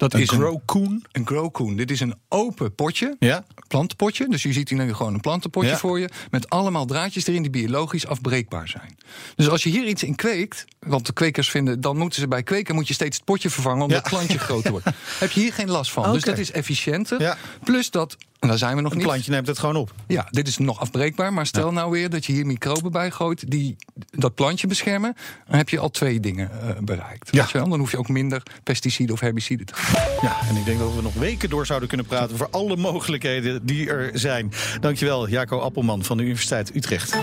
Dat 0.01 0.15
Een 0.15 0.21
is 0.21 0.31
een, 0.31 0.39
growcoon? 0.39 1.05
een 1.13 1.27
growcoon. 1.27 1.77
Dit 1.77 1.91
is 1.91 2.01
een 2.01 2.15
open 2.29 2.75
potje 2.75 3.17
Ja. 3.19 3.45
plantenpotje. 3.69 4.29
Dus 4.29 4.43
je 4.43 4.53
ziet 4.53 4.69
hier 4.69 4.79
nu 4.85 4.95
gewoon 4.95 5.15
een 5.15 5.21
plantenpotje 5.21 5.69
Ja. 5.71 5.77
voor 5.77 6.01
je. 6.01 6.09
Met 6.31 6.49
allemaal 6.51 6.87
draadjes 6.87 7.27
erin 7.27 7.43
die 7.43 7.51
biologisch 7.51 8.07
afbreekbaar 8.07 8.69
zijn. 8.69 8.97
Dus 9.37 9.49
als 9.49 9.63
je 9.63 9.71
hier 9.71 9.87
iets 9.87 10.03
in 10.03 10.15
kweekt. 10.15 10.65
Want 10.79 11.07
de 11.07 11.13
kwekers 11.13 11.51
vinden. 11.51 11.81
dan 11.81 11.97
moeten 11.97 12.21
ze 12.21 12.29
bij 12.29 12.43
kweken. 12.43 12.75
moet 12.75 12.89
je 12.89 12.95
steeds 12.95 13.17
het 13.17 13.25
potje 13.25 13.51
vervangen. 13.51 13.83
omdat 13.83 13.97
Ja. 13.97 14.03
het 14.03 14.13
plantje 14.13 14.39
groter 14.39 14.71
wordt. 14.71 14.87
Heb 15.19 15.31
je 15.31 15.41
hier 15.41 15.53
geen 15.53 15.71
last 15.71 15.93
van. 15.93 16.13
Dus 16.13 16.23
dat 16.23 16.39
is 16.39 16.51
efficiënter. 16.51 17.21
Ja. 17.21 17.37
Plus 17.65 17.91
dat. 17.91 18.17
En 18.41 18.49
daar 18.49 18.59
zijn 18.59 18.77
we 18.77 18.83
nog 18.83 18.91
Een 18.93 18.99
niet. 18.99 19.07
plantje 19.07 19.31
neemt 19.31 19.47
het 19.47 19.59
gewoon 19.59 19.77
op. 19.77 19.95
Ja, 20.07 20.27
dit 20.31 20.49
is 20.49 20.59
nog 20.59 20.81
afbreekbaar. 20.81 21.33
Maar 21.33 21.47
stel 21.47 21.73
nou 21.73 21.91
weer 21.91 22.11
dat 22.11 22.25
je 22.25 22.33
hier 22.33 22.47
microben 22.47 22.93
bij 22.93 23.11
gooit. 23.11 23.51
die 23.51 23.77
dat 24.11 24.35
plantje 24.35 24.67
beschermen. 24.67 25.17
dan 25.49 25.57
heb 25.57 25.69
je 25.69 25.79
al 25.79 25.91
twee 25.91 26.21
dingen 26.21 26.51
eh, 26.63 26.69
bereikt. 26.81 27.29
Ja. 27.31 27.41
Weet 27.43 27.51
je 27.51 27.59
wel? 27.59 27.69
Dan 27.69 27.79
hoef 27.79 27.91
je 27.91 27.99
ook 27.99 28.09
minder 28.09 28.43
pesticiden 28.63 29.15
of 29.15 29.21
herbiciden 29.21 29.67
te 29.67 29.75
gebruiken. 29.75 30.29
Ja, 30.29 30.49
en 30.49 30.57
ik 30.57 30.65
denk 30.65 30.79
dat 30.79 30.95
we 30.95 31.03
nog 31.03 31.15
weken 31.15 31.51
door 31.51 31.67
zouden 31.67 31.89
kunnen 31.89 32.07
praten 32.07 32.33
over 32.35 32.49
alle 32.51 32.77
mogelijkheden 32.77 33.67
die 33.67 33.89
er 33.89 34.11
zijn. 34.19 34.53
Dankjewel, 34.81 35.29
Jaco 35.29 35.59
Appelman 35.59 36.05
van 36.05 36.17
de 36.17 36.23
Universiteit 36.23 36.75
Utrecht. 36.75 37.17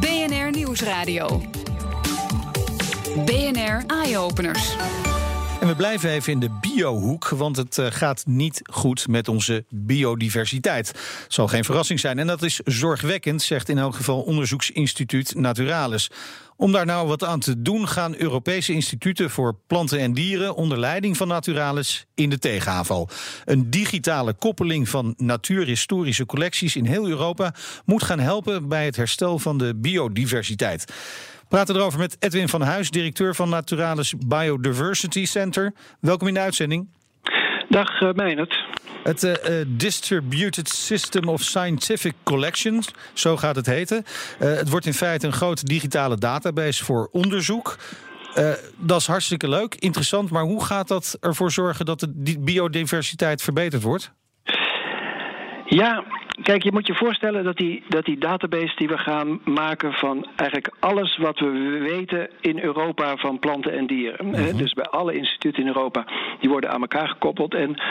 BNR 0.00 0.50
Nieuwsradio. 0.50 1.42
BNR 3.24 3.84
Eye-Openers. 3.86 4.76
En 5.66 5.72
we 5.72 5.78
blijven 5.78 6.10
even 6.10 6.32
in 6.32 6.40
de 6.40 6.50
biohoek, 6.60 7.28
want 7.28 7.56
het 7.56 7.78
eh, 7.78 7.86
gaat 7.90 8.26
niet 8.26 8.60
goed 8.62 9.08
met 9.08 9.28
onze 9.28 9.64
biodiversiteit. 9.68 10.92
Zal 11.28 11.48
geen 11.48 11.64
verrassing 11.64 12.00
zijn. 12.00 12.18
En 12.18 12.26
dat 12.26 12.42
is 12.42 12.60
zorgwekkend, 12.64 13.42
zegt 13.42 13.68
in 13.68 13.78
elk 13.78 13.94
geval 13.94 14.22
onderzoeksinstituut 14.22 15.34
Naturalis. 15.34 16.10
Om 16.56 16.72
daar 16.72 16.86
nou 16.86 17.08
wat 17.08 17.24
aan 17.24 17.40
te 17.40 17.62
doen, 17.62 17.88
gaan 17.88 18.14
Europese 18.16 18.72
instituten 18.72 19.30
voor 19.30 19.58
planten 19.66 19.98
en 19.98 20.12
dieren 20.12 20.54
onder 20.54 20.78
leiding 20.78 21.16
van 21.16 21.28
Naturalis 21.28 22.06
in 22.14 22.30
de 22.30 22.38
tegenaanval. 22.38 23.08
Een 23.44 23.70
digitale 23.70 24.34
koppeling 24.34 24.88
van 24.88 25.14
natuurhistorische 25.16 26.26
collecties 26.26 26.76
in 26.76 26.86
heel 26.86 27.08
Europa 27.08 27.54
moet 27.84 28.02
gaan 28.02 28.18
helpen 28.18 28.68
bij 28.68 28.84
het 28.84 28.96
herstel 28.96 29.38
van 29.38 29.58
de 29.58 29.74
biodiversiteit. 29.76 30.84
We 30.84 31.46
praten 31.48 31.76
erover 31.76 31.98
met 31.98 32.16
Edwin 32.18 32.48
van 32.48 32.62
Huis, 32.62 32.90
directeur 32.90 33.34
van 33.34 33.48
Naturalis 33.48 34.14
Biodiversity 34.26 35.24
Center. 35.24 35.72
Welkom 36.00 36.28
in 36.28 36.34
de 36.34 36.40
uitzending. 36.40 36.88
Dag 37.68 38.00
uh. 38.00 38.65
Het 39.02 39.22
uh, 39.22 39.32
uh, 39.32 39.64
Distributed 39.68 40.68
System 40.68 41.28
of 41.28 41.42
Scientific 41.42 42.14
Collections, 42.22 42.88
zo 43.12 43.36
gaat 43.36 43.56
het 43.56 43.66
heten. 43.66 44.04
Uh, 44.40 44.54
het 44.54 44.68
wordt 44.68 44.86
in 44.86 44.94
feite 44.94 45.26
een 45.26 45.32
grote 45.32 45.64
digitale 45.64 46.16
database 46.16 46.84
voor 46.84 47.08
onderzoek. 47.12 47.76
Dat 48.76 49.00
is 49.00 49.06
hartstikke 49.06 49.48
leuk, 49.48 49.74
interessant. 49.74 50.30
Maar 50.30 50.42
hoe 50.42 50.64
gaat 50.64 50.88
dat 50.88 51.16
ervoor 51.20 51.52
zorgen 51.52 51.86
dat 51.86 52.00
de 52.00 52.38
biodiversiteit 52.38 53.42
verbeterd 53.42 53.82
wordt? 53.82 54.12
Ja, 55.68 56.04
kijk, 56.42 56.62
je 56.62 56.72
moet 56.72 56.86
je 56.86 56.94
voorstellen 56.94 57.44
dat 57.44 57.56
die, 57.56 57.82
dat 57.88 58.04
die 58.04 58.18
database 58.18 58.76
die 58.76 58.88
we 58.88 58.98
gaan 58.98 59.40
maken 59.44 59.92
van 59.92 60.26
eigenlijk 60.36 60.74
alles 60.80 61.16
wat 61.16 61.38
we 61.38 61.78
weten 61.90 62.28
in 62.40 62.60
Europa 62.60 63.16
van 63.16 63.38
planten 63.38 63.72
en 63.72 63.86
dieren. 63.86 64.26
Mm 64.26 64.56
Dus 64.56 64.72
bij 64.72 64.84
alle 64.84 65.14
instituten 65.14 65.62
in 65.62 65.68
Europa, 65.68 66.04
die 66.40 66.50
worden 66.50 66.70
aan 66.70 66.80
elkaar 66.80 67.08
gekoppeld. 67.08 67.54
En 67.54 67.82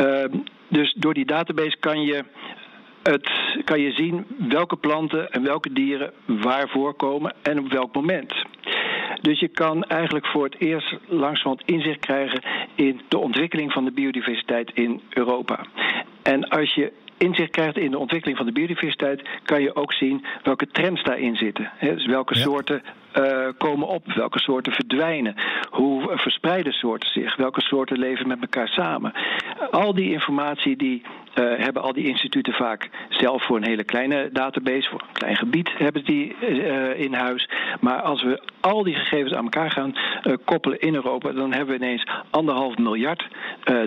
uh, 0.00 0.40
dus 0.68 0.94
door 0.96 1.14
die 1.14 1.26
database 1.26 1.76
kan 1.80 2.02
je 2.02 2.24
het, 3.02 3.30
kan 3.64 3.80
je 3.80 3.92
zien 3.92 4.26
welke 4.48 4.76
planten 4.76 5.30
en 5.30 5.42
welke 5.42 5.72
dieren 5.72 6.12
waar 6.24 6.68
voorkomen 6.68 7.34
en 7.42 7.58
op 7.58 7.72
welk 7.72 7.94
moment. 7.94 8.34
Dus 9.20 9.40
je 9.40 9.48
kan 9.48 9.84
eigenlijk 9.84 10.26
voor 10.26 10.44
het 10.44 10.60
eerst 10.60 10.96
langzamerhand 11.06 11.62
inzicht 11.64 12.00
krijgen 12.00 12.42
in 12.74 13.00
de 13.08 13.18
ontwikkeling 13.18 13.72
van 13.72 13.84
de 13.84 13.92
biodiversiteit 13.92 14.70
in 14.74 15.00
Europa. 15.08 15.66
En 16.22 16.48
als 16.48 16.74
je 16.74 16.92
inzicht 17.18 17.50
krijgt 17.50 17.78
in 17.78 17.90
de 17.90 17.98
ontwikkeling 17.98 18.36
van 18.36 18.46
de 18.46 18.52
biodiversiteit, 18.52 19.22
kan 19.44 19.62
je 19.62 19.76
ook 19.76 19.92
zien 19.92 20.24
welke 20.42 20.66
trends 20.66 21.02
daarin 21.02 21.36
zitten. 21.36 21.70
dus 21.80 22.06
welke 22.06 22.34
soorten 22.34 22.82
uh, 23.18 23.48
komen 23.58 23.88
op, 23.88 24.12
welke 24.12 24.38
soorten 24.38 24.72
verdwijnen, 24.72 25.34
hoe 25.70 26.12
verspreiden 26.16 26.72
soorten 26.72 27.08
zich, 27.10 27.36
welke 27.36 27.60
soorten 27.60 27.98
leven 27.98 28.28
met 28.28 28.40
elkaar 28.40 28.68
samen. 28.68 29.12
Al 29.70 29.94
die 29.94 30.12
informatie 30.12 30.76
die 30.76 31.02
uh, 31.02 31.44
hebben 31.56 31.82
al 31.82 31.92
die 31.92 32.06
instituten 32.06 32.52
vaak 32.52 32.90
zelf 33.08 33.46
voor 33.46 33.56
een 33.56 33.68
hele 33.68 33.84
kleine 33.84 34.28
database, 34.32 34.88
voor 34.90 35.00
een 35.00 35.12
klein 35.12 35.36
gebied 35.36 35.70
hebben 35.78 36.04
die 36.04 36.36
uh, 36.40 37.00
in 37.00 37.14
huis. 37.14 37.50
Maar 37.80 38.02
als 38.02 38.22
we 38.22 38.42
al 38.60 38.82
die 38.82 38.94
gegevens 38.94 39.34
aan 39.34 39.44
elkaar 39.44 39.70
gaan 39.70 39.94
koppelen 40.44 40.80
in 40.80 40.94
Europa, 40.94 41.32
dan 41.32 41.52
hebben 41.52 41.78
we 41.78 41.84
ineens 41.84 42.06
anderhalf 42.30 42.76
miljard 42.76 43.28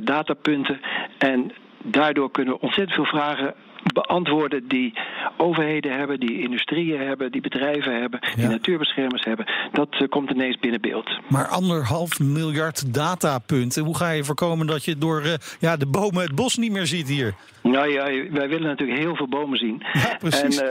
datapunten. 0.04 0.80
En 1.18 1.52
daardoor 1.84 2.32
kunnen 2.32 2.54
we 2.54 2.60
ontzettend 2.60 2.96
veel 2.96 3.20
vragen 3.20 3.54
beantwoorden 3.94 4.68
die 4.68 4.94
overheden 5.38 5.98
hebben, 5.98 6.20
die 6.20 6.42
industrieën 6.42 7.00
hebben, 7.00 7.32
die 7.32 7.42
bedrijven 7.42 8.00
hebben, 8.02 8.20
die 8.36 8.48
natuurbeschermers 8.48 9.24
hebben. 9.24 9.46
Dat 9.72 10.00
uh, 10.02 10.08
komt 10.08 10.30
ineens 10.30 10.60
binnen 10.60 10.82
beeld. 10.82 11.20
Maar 11.30 11.48
anderhalf 11.48 12.20
miljard 12.20 12.94
datapunten. 12.94 13.84
Hoe 13.84 13.98
ga 13.98 14.10
je 14.10 14.24
voorkomen 14.24 14.68
dat 14.68 14.86
je 14.86 14.98
door 14.98 15.22
uh, 15.22 15.34
ja, 15.60 15.78
de 15.78 15.88
bomen 15.88 16.22
het 16.22 16.36
bos 16.36 16.58
niet 16.58 16.72
meer 16.72 16.86
ziet 16.86 17.08
hier? 17.08 17.34
Nou 17.64 17.92
ja, 17.92 18.04
wij 18.32 18.50
willen 18.50 18.68
natuurlijk 18.68 19.00
heel 19.00 19.16
veel 19.16 19.28
bomen 19.28 19.58
zien. 19.58 19.84
Ja, 19.94 20.16
precies. 20.20 20.62
En, 20.62 20.68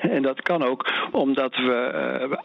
uh, 0.00 0.12
en 0.16 0.22
dat 0.22 0.42
kan 0.42 0.62
ook 0.62 0.92
omdat 1.10 1.56
we. 1.56 2.38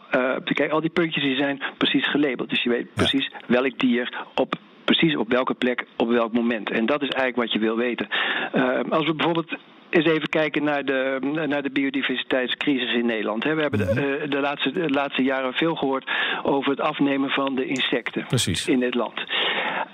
kijk, 0.44 0.70
al 0.70 0.80
die 0.80 0.90
puntjes 0.90 1.24
die 1.24 1.36
zijn 1.36 1.62
precies 1.76 2.10
gelabeld. 2.10 2.50
Dus 2.50 2.62
je 2.62 2.70
weet 2.70 2.94
precies 2.94 3.30
welk 3.46 3.78
dier 3.78 4.24
op 4.34 4.54
precies 4.94 5.16
op 5.16 5.28
welke 5.28 5.54
plek, 5.54 5.86
op 5.96 6.08
welk 6.08 6.32
moment. 6.32 6.70
En 6.70 6.86
dat 6.86 7.02
is 7.02 7.08
eigenlijk 7.08 7.36
wat 7.36 7.52
je 7.52 7.58
wil 7.58 7.76
weten. 7.76 8.08
Uh, 8.54 8.80
als 8.90 9.06
we 9.06 9.14
bijvoorbeeld 9.14 9.56
eens 9.90 10.06
even 10.06 10.28
kijken 10.28 10.64
naar 10.64 10.84
de, 10.84 11.18
naar 11.48 11.62
de 11.62 11.70
biodiversiteitscrisis 11.70 12.94
in 12.94 13.06
Nederland. 13.06 13.44
We 13.44 13.48
hebben 13.48 13.78
de, 13.78 14.26
de, 14.28 14.40
laatste, 14.40 14.72
de 14.72 14.90
laatste 14.90 15.22
jaren 15.22 15.52
veel 15.52 15.74
gehoord 15.74 16.10
over 16.42 16.70
het 16.70 16.80
afnemen 16.80 17.30
van 17.30 17.54
de 17.54 17.66
insecten 17.66 18.26
Precies. 18.26 18.68
in 18.68 18.80
dit 18.80 18.94
land. 18.94 19.20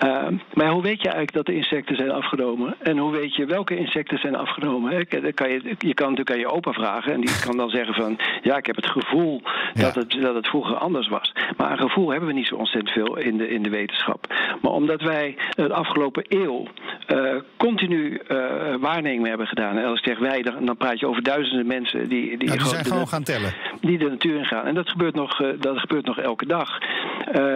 Uh, 0.04 0.26
maar 0.54 0.68
hoe 0.68 0.82
weet 0.82 1.02
je 1.02 1.08
eigenlijk 1.08 1.32
dat 1.32 1.46
de 1.46 1.54
insecten 1.54 1.96
zijn 1.96 2.10
afgenomen? 2.10 2.74
En 2.78 2.98
hoe 2.98 3.12
weet 3.12 3.36
je 3.36 3.46
welke 3.46 3.76
insecten 3.76 4.18
zijn 4.18 4.36
afgenomen? 4.36 4.92
Hè? 4.92 5.32
Kan 5.32 5.50
je, 5.50 5.74
je 5.78 5.94
kan 5.94 6.10
natuurlijk 6.10 6.30
aan 6.30 6.38
je 6.38 6.50
opa 6.50 6.72
vragen 6.72 7.12
en 7.12 7.20
die 7.20 7.40
kan 7.46 7.56
dan 7.56 7.70
zeggen 7.70 7.94
van... 7.94 8.18
ja, 8.42 8.56
ik 8.56 8.66
heb 8.66 8.76
het 8.76 8.86
gevoel 8.86 9.40
ja. 9.74 9.82
dat, 9.82 9.94
het, 9.94 10.16
dat 10.20 10.34
het 10.34 10.46
vroeger 10.46 10.76
anders 10.76 11.08
was. 11.08 11.32
Maar 11.56 11.70
een 11.70 11.78
gevoel 11.78 12.10
hebben 12.10 12.28
we 12.28 12.34
niet 12.34 12.46
zo 12.46 12.54
ontzettend 12.54 12.92
veel 12.92 13.16
in 13.16 13.36
de, 13.36 13.48
in 13.48 13.62
de 13.62 13.70
wetenschap. 13.70 14.34
Maar 14.62 14.72
omdat 14.72 15.00
wij 15.00 15.36
de 15.50 15.72
afgelopen 15.72 16.24
eeuw 16.28 16.66
uh, 17.08 17.34
continu 17.56 18.20
uh, 18.28 18.38
waarnemingen 18.80 19.28
hebben 19.28 19.46
gedaan... 19.46 19.78
en 19.84 19.90
als 19.90 19.98
ik 19.98 20.04
zeg 20.04 20.18
wij, 20.18 20.42
dan, 20.42 20.66
dan 20.66 20.76
praat 20.76 21.00
je 21.00 21.06
over 21.06 21.22
duizenden 21.22 21.66
mensen... 21.66 22.08
die, 22.08 22.38
die, 22.38 22.50
die 22.50 22.66
zijn 22.66 22.84
gewoon 22.84 23.08
gaan 23.08 23.22
tellen. 23.22 23.54
Die 23.80 23.98
de 23.98 24.08
natuur 24.08 24.36
in 24.36 24.44
gaan. 24.44 24.66
En 24.66 24.74
dat 24.74 24.88
gebeurt 24.88 25.14
nog, 25.14 25.42
dat 25.58 25.78
gebeurt 25.78 26.06
nog 26.06 26.18
elke 26.18 26.46
dag. 26.46 26.78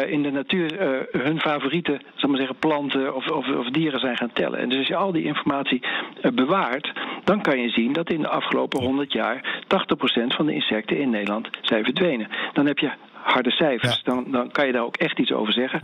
in 0.07 0.23
de 0.23 0.31
natuur, 0.31 0.77
hun 1.13 1.41
favoriete 1.41 2.01
zal 2.15 2.29
maar 2.29 2.39
zeggen, 2.39 2.57
planten 2.59 3.15
of, 3.15 3.29
of, 3.31 3.49
of, 3.49 3.71
dieren 3.71 4.01
zijn 4.01 4.17
gaan 4.17 4.33
tellen. 4.33 4.59
En 4.59 4.69
dus 4.69 4.79
als 4.79 4.87
je 4.87 4.97
al 4.97 5.13
die 5.13 5.25
informatie 5.25 5.83
uh, 6.23 6.33
bewaart, 6.33 6.93
dan 7.25 7.43
kan 7.43 7.61
je 7.61 7.69
zien 7.69 7.93
dat 7.93 8.11
in 8.11 8.21
de 8.21 8.29
afgelopen 8.29 8.83
100 8.83 9.13
jaar 9.13 9.63
80% 9.63 9.67
van 10.27 10.47
de 10.47 10.55
insecten 10.55 10.99
in 10.99 11.11
Nederland 11.11 11.49
zijn 11.61 11.85
verdwenen. 11.85 12.29
Dan 12.53 12.67
heb 12.67 12.79
je 12.79 12.91
harde 13.29 13.51
cijfers. 13.51 14.03
Ja. 14.05 14.13
Dan, 14.13 14.25
dan 14.31 14.51
kan 14.51 14.67
je 14.67 14.73
daar 14.73 14.83
ook 14.83 14.97
echt 14.97 15.19
iets 15.19 15.33
over 15.33 15.53
zeggen. 15.53 15.81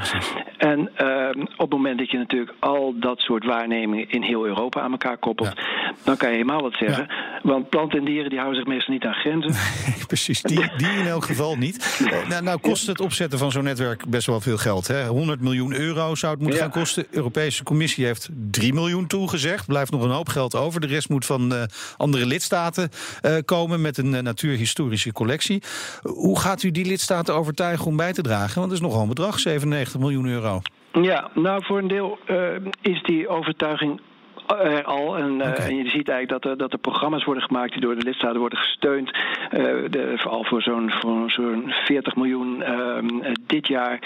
En 0.57 0.79
uh, 0.79 1.45
op 1.57 1.59
het 1.59 1.71
moment 1.71 1.99
dat 1.99 2.11
je 2.11 2.19
natuurlijk 2.19 2.55
al 2.59 2.95
dat 3.01 3.19
soort 3.19 3.45
waarnemingen 3.45 4.11
in 4.11 4.23
heel 4.23 4.47
Europa 4.47 4.81
aan 4.81 4.91
elkaar 4.91 5.17
koppelt, 5.17 5.53
ja. 5.57 5.93
dan 6.05 6.17
kan 6.17 6.29
je 6.29 6.35
helemaal 6.35 6.63
wat 6.63 6.75
zeggen. 6.79 7.07
Ja. 7.09 7.41
Want 7.43 7.69
planten 7.69 7.99
en 7.99 8.05
dieren 8.05 8.31
die 8.31 8.39
houden 8.39 8.61
zich 8.61 8.69
meestal 8.69 8.95
niet 8.95 9.05
aan 9.05 9.15
grenzen. 9.15 9.53
Nee, 9.85 10.07
precies, 10.07 10.43
die, 10.43 10.71
die 10.77 10.89
in 10.89 11.07
elk 11.07 11.25
geval 11.25 11.57
niet. 11.57 12.03
Nou, 12.29 12.43
nou 12.43 12.59
kost 12.61 12.87
het 12.87 13.01
opzetten 13.01 13.39
van 13.39 13.51
zo'n 13.51 13.65
netwerk 13.65 14.09
best 14.09 14.27
wel 14.27 14.41
veel 14.41 14.57
geld. 14.57 14.87
Hè? 14.87 15.07
100 15.07 15.41
miljoen 15.41 15.75
euro 15.75 16.15
zou 16.15 16.33
het 16.33 16.43
moeten 16.43 16.61
gaan 16.61 16.71
kosten. 16.71 17.07
De 17.11 17.17
Europese 17.17 17.63
Commissie 17.63 18.05
heeft 18.05 18.29
3 18.51 18.75
miljoen 18.75 19.07
toegezegd. 19.07 19.67
Blijft 19.67 19.91
nog 19.91 20.03
een 20.03 20.11
hoop 20.11 20.29
geld 20.29 20.55
over. 20.55 20.81
De 20.81 20.87
rest 20.87 21.09
moet 21.09 21.27
van 21.27 21.53
uh, 21.53 21.63
andere 21.97 22.27
lidstaten 22.27 22.91
uh, 23.23 23.37
komen 23.45 23.81
met 23.81 23.99
een 23.99 24.25
natuurhistorische 24.25 25.13
collectie. 25.13 25.63
Hoe 26.03 26.41
gaat 26.41 26.63
u 26.63 26.71
die 26.71 26.85
lidstaten 26.85 27.34
overtuigen 27.35 27.87
om 27.87 27.97
bij 27.97 28.13
te 28.13 28.23
dragen? 28.23 28.61
Want 28.61 28.71
het 28.71 28.81
is 28.81 28.87
nogal 28.87 29.03
een 29.03 29.09
bedrag, 29.09 29.39
97 29.39 30.01
miljoen 30.01 30.27
euro. 30.27 30.61
Ja, 30.93 31.31
nou 31.35 31.65
voor 31.65 31.79
een 31.79 31.89
deel 31.89 32.19
uh, 32.27 32.37
is 32.83 33.03
die 33.03 33.29
overtuiging 33.29 34.01
er 34.47 34.85
al. 34.85 35.17
En, 35.17 35.35
okay. 35.35 35.53
en, 35.53 35.77
je 35.77 35.91
ziet 35.91 36.09
eigenlijk 36.09 36.29
dat 36.29 36.45
er, 36.45 36.59
dat 36.59 36.73
er 36.73 36.79
programma's 36.79 37.25
worden 37.25 37.43
gemaakt 37.45 37.73
die 37.73 37.81
door 37.81 37.95
de 37.95 38.05
lidstaten 38.05 38.41
worden 38.41 38.59
gesteund. 38.59 39.09
Uh, 39.09 39.61
de, 39.91 40.13
vooral 40.17 40.45
voor 40.45 40.63
zo'n 40.63 40.93
zo'n 41.27 41.73
40 41.85 42.17
miljoen 42.17 42.61
uh, 42.61 43.33
dit 43.47 43.67
jaar. 43.67 43.99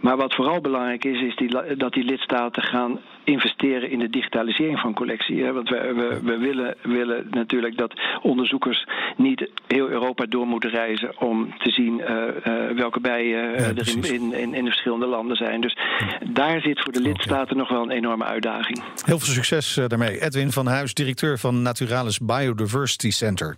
maar 0.00 0.16
wat 0.16 0.34
vooral 0.34 0.60
belangrijk 0.60 1.04
is, 1.04 1.20
is 1.20 1.36
die, 1.36 1.76
dat 1.76 1.92
die 1.92 2.04
lidstaten 2.04 2.62
gaan 2.62 3.00
investeren 3.24 3.90
in 3.90 3.98
de 3.98 4.10
digitalisering 4.10 4.80
van 4.80 4.94
collectie. 4.94 5.44
Hè? 5.44 5.52
Want 5.52 5.68
we, 5.68 5.92
we, 5.94 6.20
we 6.22 6.36
willen, 6.38 6.74
willen, 6.82 7.26
natuurlijk 7.30 7.76
dat 7.76 8.00
onderzoekers 8.22 8.86
niet 9.16 9.50
heel 9.66 9.88
Europa 9.88 10.26
door 10.26 10.46
moeten 10.46 10.70
reizen 10.70 11.20
om 11.20 11.54
te 11.58 11.70
zien 11.70 11.98
uh, 11.98 12.06
uh, 12.06 12.76
welke 12.76 13.00
bijen 13.00 13.50
uh, 13.50 13.58
ja, 13.58 13.66
er 13.66 13.88
in, 13.88 14.14
in, 14.14 14.32
in, 14.32 14.54
in, 14.54 14.64
de 14.64 14.70
verschillende 14.70 15.06
landen 15.06 15.36
zijn. 15.36 15.60
Dus 15.60 15.76
daar 16.28 16.60
zit 16.60 16.80
voor 16.80 16.92
de 16.92 17.00
lidstaten 17.00 17.42
okay. 17.42 17.58
nog 17.58 17.68
wel 17.68 17.82
een 17.82 17.96
enorme 17.96 18.24
uitdaging. 18.24 18.81
Heel 19.04 19.18
veel 19.18 19.34
succes 19.34 19.78
daarmee. 19.86 20.22
Edwin 20.22 20.52
van 20.52 20.66
Huis, 20.66 20.94
directeur 20.94 21.38
van 21.38 21.62
Naturalis 21.62 22.18
Biodiversity 22.18 23.10
Center. 23.10 23.56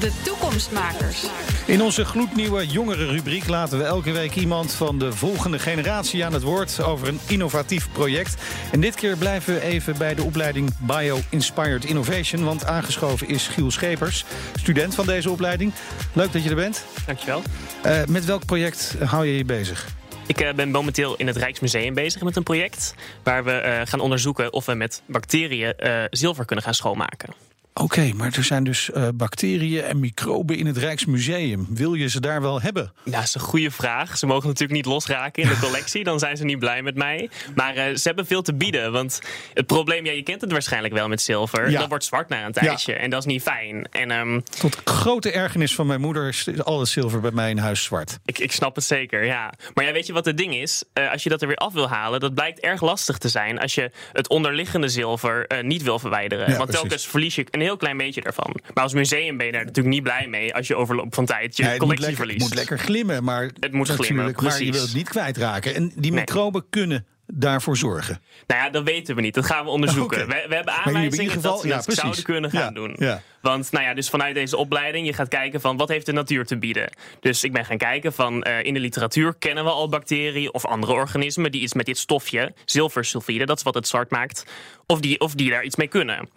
De 0.00 0.12
toekomstmakers. 0.24 1.26
In 1.66 1.82
onze 1.82 2.04
gloednieuwe 2.04 2.66
jongere 2.66 3.06
rubriek 3.06 3.48
laten 3.48 3.78
we 3.78 3.84
elke 3.84 4.12
week 4.12 4.34
iemand 4.34 4.72
van 4.72 4.98
de 4.98 5.12
volgende 5.12 5.58
generatie 5.58 6.24
aan 6.24 6.32
het 6.32 6.42
woord 6.42 6.82
over 6.82 7.08
een 7.08 7.20
innovatief 7.26 7.88
project. 7.92 8.34
En 8.72 8.80
dit 8.80 8.94
keer 8.94 9.16
blijven 9.16 9.54
we 9.54 9.60
even 9.60 9.98
bij 9.98 10.14
de 10.14 10.22
opleiding 10.22 10.70
Bio-Inspired 10.78 11.84
Innovation, 11.84 12.44
want 12.44 12.64
aangeschoven 12.64 13.28
is 13.28 13.48
Giel 13.48 13.70
Schepers, 13.70 14.24
student 14.54 14.94
van 14.94 15.06
deze 15.06 15.30
opleiding. 15.30 15.72
Leuk 16.12 16.32
dat 16.32 16.42
je 16.42 16.48
er 16.48 16.54
bent. 16.54 16.84
Dankjewel. 17.06 17.42
Uh, 17.86 18.04
met 18.08 18.24
welk 18.24 18.44
project 18.44 18.94
hou 19.04 19.26
je 19.26 19.36
je 19.36 19.44
bezig? 19.44 19.86
Ik 20.32 20.40
uh, 20.40 20.52
ben 20.52 20.70
momenteel 20.70 21.16
in 21.16 21.26
het 21.26 21.36
Rijksmuseum 21.36 21.94
bezig 21.94 22.22
met 22.22 22.36
een 22.36 22.42
project 22.42 22.94
waar 23.22 23.44
we 23.44 23.62
uh, 23.64 23.80
gaan 23.84 24.00
onderzoeken 24.00 24.52
of 24.52 24.66
we 24.66 24.74
met 24.74 25.02
bacteriën 25.06 25.74
zilver 26.10 26.44
kunnen 26.44 26.64
gaan 26.64 26.74
schoonmaken. 26.74 27.51
Oké, 27.74 27.82
okay, 27.84 28.12
maar 28.16 28.32
er 28.36 28.44
zijn 28.44 28.64
dus 28.64 28.90
uh, 28.94 29.08
bacteriën 29.14 29.82
en 29.82 30.00
microben 30.00 30.56
in 30.56 30.66
het 30.66 30.76
Rijksmuseum. 30.76 31.66
Wil 31.70 31.94
je 31.94 32.08
ze 32.08 32.20
daar 32.20 32.40
wel 32.40 32.60
hebben? 32.60 32.92
Ja, 33.04 33.10
dat 33.10 33.22
is 33.22 33.34
een 33.34 33.40
goede 33.40 33.70
vraag. 33.70 34.18
Ze 34.18 34.26
mogen 34.26 34.46
natuurlijk 34.46 34.72
niet 34.72 34.86
losraken 34.86 35.42
in 35.42 35.48
de 35.48 35.58
collectie. 35.66 36.04
Dan 36.04 36.18
zijn 36.18 36.36
ze 36.36 36.44
niet 36.44 36.58
blij 36.58 36.82
met 36.82 36.94
mij. 36.94 37.30
Maar 37.54 37.76
uh, 37.76 37.84
ze 37.96 38.00
hebben 38.02 38.26
veel 38.26 38.42
te 38.42 38.54
bieden. 38.54 38.92
Want 38.92 39.20
het 39.54 39.66
probleem, 39.66 40.06
ja, 40.06 40.12
je 40.12 40.22
kent 40.22 40.40
het 40.40 40.52
waarschijnlijk 40.52 40.94
wel 40.94 41.08
met 41.08 41.22
zilver. 41.22 41.70
Ja. 41.70 41.78
Dat 41.78 41.88
wordt 41.88 42.04
zwart 42.04 42.28
na 42.28 42.46
een 42.46 42.52
tijdje. 42.52 42.92
Ja. 42.92 42.98
En 42.98 43.10
dat 43.10 43.18
is 43.18 43.26
niet 43.26 43.42
fijn. 43.42 43.88
En, 43.90 44.10
um, 44.10 44.42
Tot 44.58 44.80
grote 44.84 45.30
ergernis 45.30 45.74
van 45.74 45.86
mijn 45.86 46.00
moeder 46.00 46.28
is 46.28 46.48
al 46.62 46.80
het 46.80 46.88
zilver 46.88 47.20
bij 47.20 47.30
mij 47.30 47.50
in 47.50 47.58
huis 47.58 47.82
zwart. 47.82 48.18
Ik, 48.24 48.38
ik 48.38 48.52
snap 48.52 48.74
het 48.74 48.84
zeker, 48.84 49.24
ja. 49.24 49.52
Maar 49.74 49.84
ja, 49.84 49.92
weet 49.92 50.06
je 50.06 50.12
wat 50.12 50.24
het 50.24 50.36
ding 50.36 50.54
is? 50.54 50.84
Uh, 50.94 51.10
als 51.10 51.22
je 51.22 51.28
dat 51.28 51.42
er 51.42 51.48
weer 51.48 51.56
af 51.56 51.72
wil 51.72 51.88
halen, 51.88 52.20
dat 52.20 52.34
blijkt 52.34 52.60
erg 52.60 52.82
lastig 52.82 53.18
te 53.18 53.28
zijn. 53.28 53.58
Als 53.58 53.74
je 53.74 53.90
het 54.12 54.28
onderliggende 54.28 54.88
zilver 54.88 55.46
niet 55.62 55.82
wil 55.82 55.98
verwijderen. 55.98 56.50
Ja, 56.50 56.56
want 56.56 56.70
precies. 56.70 56.80
telkens 56.80 57.06
verlies 57.06 57.34
je 57.34 57.44
heel 57.62 57.76
klein 57.76 57.96
beetje 57.96 58.22
ervan. 58.22 58.56
Maar 58.74 58.82
als 58.82 58.92
museum 58.92 59.36
ben 59.36 59.46
je 59.46 59.52
daar 59.52 59.64
natuurlijk 59.64 59.94
niet 59.94 60.02
blij 60.02 60.26
mee 60.28 60.54
als 60.54 60.66
je 60.66 60.76
overloop 60.76 61.14
van 61.14 61.26
tijd 61.26 61.56
je 61.56 61.62
nee, 61.62 61.78
collectie 61.78 62.16
verliest. 62.16 62.38
Het 62.38 62.48
moet 62.48 62.58
lekker 62.58 62.78
glimmen, 62.78 63.24
maar, 63.24 63.50
het 63.60 63.72
moet 63.72 63.88
glimmen, 63.88 64.34
maar 64.42 64.62
je 64.62 64.72
wilt 64.72 64.86
het 64.86 64.94
niet 64.94 65.08
kwijtraken. 65.08 65.74
En 65.74 65.92
die 65.96 66.12
microben 66.12 66.60
nee. 66.60 66.70
kunnen 66.70 67.06
daarvoor 67.34 67.76
zorgen? 67.76 68.20
Nou 68.46 68.60
ja, 68.64 68.70
dat 68.70 68.84
weten 68.84 69.14
we 69.14 69.20
niet. 69.20 69.34
Dat 69.34 69.44
gaan 69.44 69.64
we 69.64 69.70
onderzoeken. 69.70 70.22
Okay. 70.22 70.42
We, 70.42 70.48
we, 70.48 70.54
hebben 70.54 70.74
aanwijzingen 70.74 71.42
dat 71.42 71.60
ze 71.60 71.68
dat 71.68 71.84
zouden 71.88 72.22
kunnen 72.22 72.50
gaan 72.50 72.74
doen. 72.74 72.96
Want 73.42 73.72
nou 73.72 73.84
ja, 73.84 73.94
dus 73.94 74.08
vanuit 74.08 74.34
deze 74.34 74.56
opleiding, 74.56 75.06
je 75.06 75.12
gaat 75.12 75.28
kijken 75.28 75.60
van 75.60 75.76
wat 75.76 75.88
heeft 75.88 76.06
de 76.06 76.12
natuur 76.12 76.44
te 76.46 76.58
bieden. 76.58 76.90
Dus 77.20 77.44
ik 77.44 77.52
ben 77.52 77.64
gaan 77.64 77.78
kijken 77.78 78.12
van 78.12 78.46
uh, 78.48 78.62
in 78.62 78.74
de 78.74 78.80
literatuur 78.80 79.34
kennen 79.38 79.64
we 79.64 79.70
al 79.70 79.88
bacteriën 79.88 80.52
of 80.52 80.66
andere 80.66 80.92
organismen 80.92 81.52
die 81.52 81.60
iets 81.60 81.74
met 81.74 81.86
dit 81.86 81.98
stofje, 81.98 82.54
zilversulfide, 82.64 83.46
dat 83.46 83.56
is 83.56 83.62
wat 83.62 83.74
het 83.74 83.88
zwart 83.88 84.10
maakt, 84.10 84.46
of 84.86 85.00
die, 85.00 85.20
of 85.20 85.34
die 85.34 85.50
daar 85.50 85.64
iets 85.64 85.76
mee 85.76 85.88
kunnen. 85.88 86.28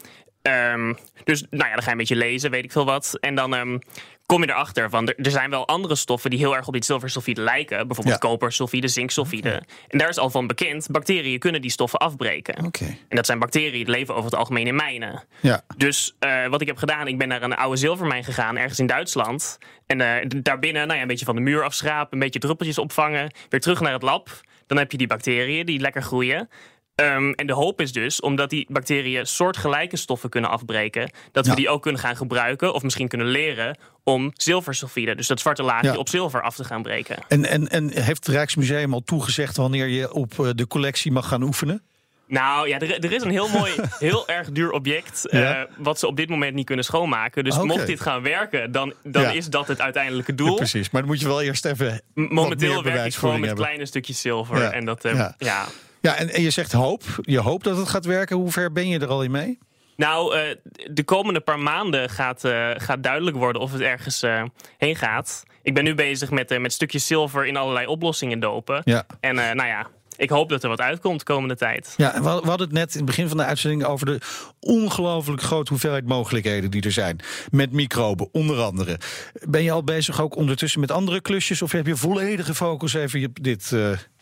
Um, 0.48 0.98
dus 1.24 1.46
nou 1.50 1.70
ja, 1.70 1.74
dan 1.74 1.80
ga 1.80 1.86
je 1.86 1.92
een 1.92 1.98
beetje 1.98 2.16
lezen, 2.16 2.52
weet 2.52 2.64
ik 2.64 2.72
veel 2.72 2.86
wat. 2.86 3.18
En 3.20 3.36
dan 3.36 3.54
um, 3.54 3.80
kom 4.26 4.42
je 4.44 4.50
erachter 4.50 4.90
van 4.90 5.08
er, 5.08 5.16
er 5.18 5.32
zijn 5.32 5.50
wel 5.50 5.68
andere 5.68 5.96
stoffen 5.96 6.30
die 6.30 6.40
heel 6.40 6.56
erg 6.56 6.68
op 6.68 6.74
dit 6.74 6.86
zilversulfide 6.86 7.42
lijken. 7.42 7.88
Bijvoorbeeld 7.88 8.22
ja. 8.22 8.30
kopersulfide, 8.30 8.88
zinksulfide. 8.88 9.50
Okay. 9.50 9.64
En 9.88 9.98
daar 9.98 10.10
is 10.10 10.18
al 10.18 10.30
van 10.30 10.48
bekend, 10.48 10.88
bacteriën 10.92 11.40
kunnen 11.40 11.62
die 11.62 11.72
stoffen 11.72 12.00
afbreken. 12.00 12.66
Okay. 12.66 13.00
En 13.08 13.16
dat 13.16 13.26
zijn 13.26 13.40
bacteriën 13.40 13.72
die 13.72 13.90
leven 13.90 14.14
over 14.14 14.30
het 14.30 14.40
algemeen 14.40 14.68
in 14.68 14.76
mijnen. 14.76 15.24
Ja. 15.40 15.62
Dus 15.78 16.16
uh, 16.20 16.48
wat 16.48 16.62
ik 16.62 16.68
heb 16.68 16.78
gedaan, 16.78 17.08
ik 17.08 17.18
ben 17.18 17.28
naar 17.28 17.42
een 17.42 17.56
oude 17.56 17.78
zilvermijn 17.78 18.24
gegaan, 18.24 18.58
ergens 18.58 18.80
in 18.80 18.88
Duitsland. 18.88 19.58
En 19.88 20.00
uh, 20.00 20.14
daarbinnen 20.28 20.84
nou 20.84 20.96
ja, 20.96 21.02
een 21.02 21.08
beetje 21.08 21.26
van 21.26 21.36
de 21.36 21.42
muur 21.42 21.64
afschrapen, 21.64 22.14
een 22.14 22.20
beetje 22.20 22.40
druppeltjes 22.40 22.78
opvangen. 22.78 23.32
Weer 23.50 23.60
terug 23.60 23.80
naar 23.80 23.94
het 23.94 24.02
lab. 24.02 24.30
Dan 24.68 24.78
heb 24.78 24.92
je 24.92 24.98
die 24.98 25.08
bacteriën 25.08 25.66
die 25.66 25.80
lekker 25.80 26.02
groeien. 26.02 26.50
Um, 27.02 27.34
en 27.34 27.48
de 27.48 27.54
hoop 27.54 27.82
is 27.82 27.92
dus, 27.92 28.20
omdat 28.20 28.50
die 28.50 28.66
bacteriën 28.70 29.26
soortgelijke 29.26 29.98
stoffen 29.98 30.30
kunnen 30.30 30.50
afbreken, 30.50 31.12
dat 31.32 31.44
we 31.46 31.50
Ja. 31.52 31.56
die 31.58 31.70
ook 31.70 31.82
kunnen 31.82 32.02
gaan 32.02 32.16
gebruiken 32.18 32.74
of 32.74 32.84
misschien 32.84 33.08
kunnen 33.08 33.28
leren 33.28 33.78
om 34.04 34.32
zilversulfide, 34.34 35.16
dus 35.16 35.28
dat 35.28 35.40
zwarte 35.40 35.64
laagje 35.64 35.92
Ja. 35.92 35.98
op 35.98 36.10
zilver 36.10 36.42
af 36.42 36.56
te 36.56 36.64
gaan 36.64 36.82
breken. 36.82 37.18
En, 37.28 37.46
en, 37.46 37.68
en 37.68 37.90
heeft 37.92 38.26
het 38.26 38.36
Rijksmuseum 38.36 38.94
al 38.94 39.02
toegezegd 39.04 39.58
wanneer 39.58 39.88
je 39.88 40.14
op 40.14 40.40
eh, 40.40 40.50
de 40.56 40.68
collectie 40.68 41.12
mag 41.12 41.28
gaan 41.28 41.42
oefenen? 41.44 41.84
Nou 42.28 42.68
ja, 42.68 42.80
er, 42.80 43.04
er 43.04 43.12
is 43.12 43.24
een 43.24 43.30
heel 43.32 43.50
mooi, 43.50 43.72
heel 44.00 44.28
erg 44.28 44.52
duur 44.52 44.72
object. 44.72 45.28
eh, 45.30 45.40
Ja. 45.40 45.68
wat 45.78 46.00
ze 46.00 46.08
op 46.08 46.16
dit 46.18 46.30
moment 46.30 46.54
niet 46.56 46.66
kunnen 46.66 46.86
schoonmaken. 46.86 47.44
Dus 47.44 47.58
mocht 47.58 47.88
dit 47.88 48.02
gaan 48.02 48.22
werken, 48.22 48.72
dan, 48.72 48.94
dan 49.04 49.22
Ja. 49.22 49.32
is 49.32 49.46
dat 49.50 49.68
het 49.68 49.82
uiteindelijke 49.82 50.32
Ja, 50.32 50.38
doel. 50.38 50.56
precies, 50.56 50.90
maar 50.90 51.02
dan 51.02 51.10
moet 51.10 51.20
je 51.20 51.28
wel 51.28 51.42
eerst 51.42 51.66
even. 51.66 52.02
M- 52.14 52.22
Momenteel 52.34 52.84
werk 52.84 53.06
ik 53.06 53.16
gewoon 53.16 53.36
met 53.40 53.46
hebben. 53.46 53.64
kleine 53.66 53.86
stukjes 53.86 54.22
zilver. 54.22 54.58
Ja. 54.62 54.72
En 54.72 54.86
dat, 54.86 55.06
eh, 55.06 55.30
Ja. 55.38 55.66
Ja. 56.06 56.16
En, 56.16 56.34
en 56.34 56.42
je 56.42 56.50
zegt 56.50 56.72
hoop. 56.72 57.04
Je 57.22 57.40
hoopt 57.40 57.64
dat 57.64 57.78
het 57.78 57.88
gaat 57.88 58.06
werken. 58.06 58.36
Hoe 58.36 58.52
ver 58.52 58.72
ben 58.72 58.88
je 58.88 59.00
er 59.00 59.08
al 59.08 59.24
in 59.24 59.32
mee? 59.32 59.58
Nou, 59.96 60.36
eh, 60.36 60.56
de 60.92 61.04
komende 61.04 61.40
paar 61.40 61.60
maanden 61.60 62.10
gaat, 62.10 62.44
eh, 62.44 62.70
gaat 62.76 63.04
duidelijk 63.04 63.38
worden 63.38 63.62
of 63.62 63.72
het 63.72 63.82
ergens 63.82 64.24
eh, 64.24 64.44
heen 64.78 64.96
gaat. 64.96 65.44
Ik 65.62 65.74
ben 65.74 65.84
nu 65.84 65.96
bezig 65.96 66.32
met, 66.32 66.60
met 66.60 66.74
stukjes 66.74 67.08
zilver 67.08 67.46
in 67.46 67.58
allerlei 67.58 67.88
oplossingen 67.88 68.40
dopen. 68.40 68.82
Ja. 68.84 69.06
En 69.20 69.36
nou 69.36 69.66
ja, 69.66 69.88
ik 70.18 70.30
hoop 70.30 70.50
dat 70.50 70.64
er 70.64 70.70
wat 70.70 70.82
uitkomt 70.82 71.20
de 71.20 71.26
komende 71.26 71.56
tijd. 71.56 71.94
Ja, 71.98 72.22
we 72.22 72.30
hadden 72.30 72.60
het 72.60 72.72
net 72.72 72.92
in 72.92 72.98
het 72.98 73.06
begin 73.06 73.28
van 73.28 73.38
de 73.38 73.44
uitzending 73.44 73.84
over 73.84 74.06
de 74.06 74.20
ongelooflijk 74.60 75.42
grote 75.42 75.72
hoeveelheid 75.72 76.08
mogelijkheden 76.08 76.72
die 76.72 76.82
er 76.82 76.92
zijn. 76.92 77.20
Met 77.52 77.72
microben, 77.72 78.28
onder 78.32 78.62
andere. 78.62 79.00
Ben 79.48 79.64
je 79.64 79.72
al 79.72 79.84
bezig 79.84 80.22
ook 80.22 80.36
ondertussen 80.36 80.80
met 80.80 80.92
andere 80.92 81.22
klusjes? 81.22 81.62
Of 81.62 81.72
heb 81.72 81.88
je 81.88 81.96
volledige 81.96 82.56
focus 82.56 82.94
even 82.94 83.26
op 83.26 83.44
dit 83.44 83.72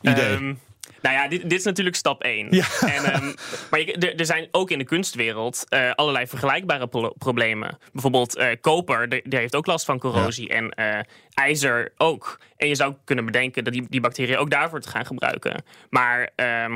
idee? 0.02 0.36
Ehm, 0.36 0.54
nou 1.02 1.16
ja, 1.16 1.28
dit, 1.28 1.42
dit 1.42 1.52
is 1.60 1.64
natuurlijk 1.64 1.96
stap 1.96 2.24
1. 2.24 2.48
Ja. 2.50 2.66
En, 2.82 3.04
ehm, 3.14 3.34
maar 3.70 3.80
je- 3.80 4.14
er, 4.16 4.26
zijn 4.26 4.48
ook 4.52 4.72
in 4.72 4.78
de 4.78 4.84
kunstwereld 4.86 5.66
eh, 5.70 5.92
allerlei 5.92 6.28
vergelijkbare 6.28 6.88
pro- 6.88 7.14
problemen. 7.18 7.78
Bijvoorbeeld 7.92 8.36
eh, 8.36 8.48
koper, 8.62 9.10
die 9.10 9.22
heeft 9.40 9.56
ook 9.56 9.66
last 9.66 9.86
van 9.86 10.00
corrosie. 10.00 10.50
En 10.50 10.70
eh, 10.70 11.00
ijzer 11.34 11.94
ook. 11.98 12.40
En 12.58 12.68
je 12.68 12.76
zou 12.76 12.96
kunnen 13.04 13.26
bedenken 13.26 13.64
dat 13.64 13.74
die, 13.74 13.86
die 13.90 14.02
bacteriën 14.02 14.38
ook 14.38 14.50
daarvoor 14.52 14.80
te 14.82 14.90
gaan 14.90 15.06
gebruiken. 15.06 15.64
Maar 15.90 16.30
ehm, 16.36 16.76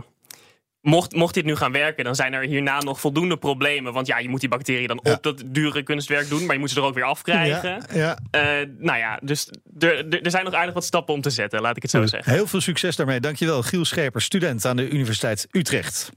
mocht, 0.87 1.15
mocht 1.15 1.33
dit 1.33 1.45
nu 1.45 1.55
gaan 1.55 1.71
werken, 1.71 2.03
dan 2.03 2.15
zijn 2.15 2.33
er 2.33 2.41
hierna 2.43 2.79
nog 2.79 2.99
voldoende 2.99 3.37
problemen. 3.37 3.93
Want 3.93 4.07
ja, 4.07 4.17
je 4.17 4.29
moet 4.29 4.39
die 4.39 4.49
bacteriën 4.49 4.87
dan 4.87 4.99
Ja. 5.03 5.13
op 5.13 5.23
dat 5.23 5.43
dure 5.45 5.83
kunstwerk 5.83 6.29
doen. 6.29 6.45
Maar 6.45 6.53
je 6.53 6.59
moet 6.59 6.69
ze 6.69 6.79
er 6.79 6.85
ook 6.85 6.93
weer 6.93 7.03
afkrijgen. 7.03 7.69
ja, 7.93 7.97
ja. 7.99 8.17
Eh, 8.61 8.67
nou 8.77 8.97
ja, 8.97 9.19
dus 9.21 9.49
er, 9.79 10.09
er 10.21 10.31
zijn 10.31 10.43
nog 10.43 10.53
aardig 10.53 10.73
wat 10.73 10.85
stappen 10.85 11.13
om 11.13 11.21
te 11.21 11.29
zetten, 11.29 11.61
laat 11.61 11.75
ik 11.75 11.81
het 11.81 11.91
zo 11.91 12.05
zeggen. 12.05 12.33
Heel 12.33 12.47
veel 12.47 12.61
succes 12.61 12.95
daarmee. 12.95 13.19
Dankjewel, 13.19 13.61
Giel 13.61 13.85
Scheper, 13.85 14.21
student 14.21 14.65
aan 14.65 14.75
de 14.75 14.89
Universiteit 14.89 15.47
Utrecht. 15.51 16.09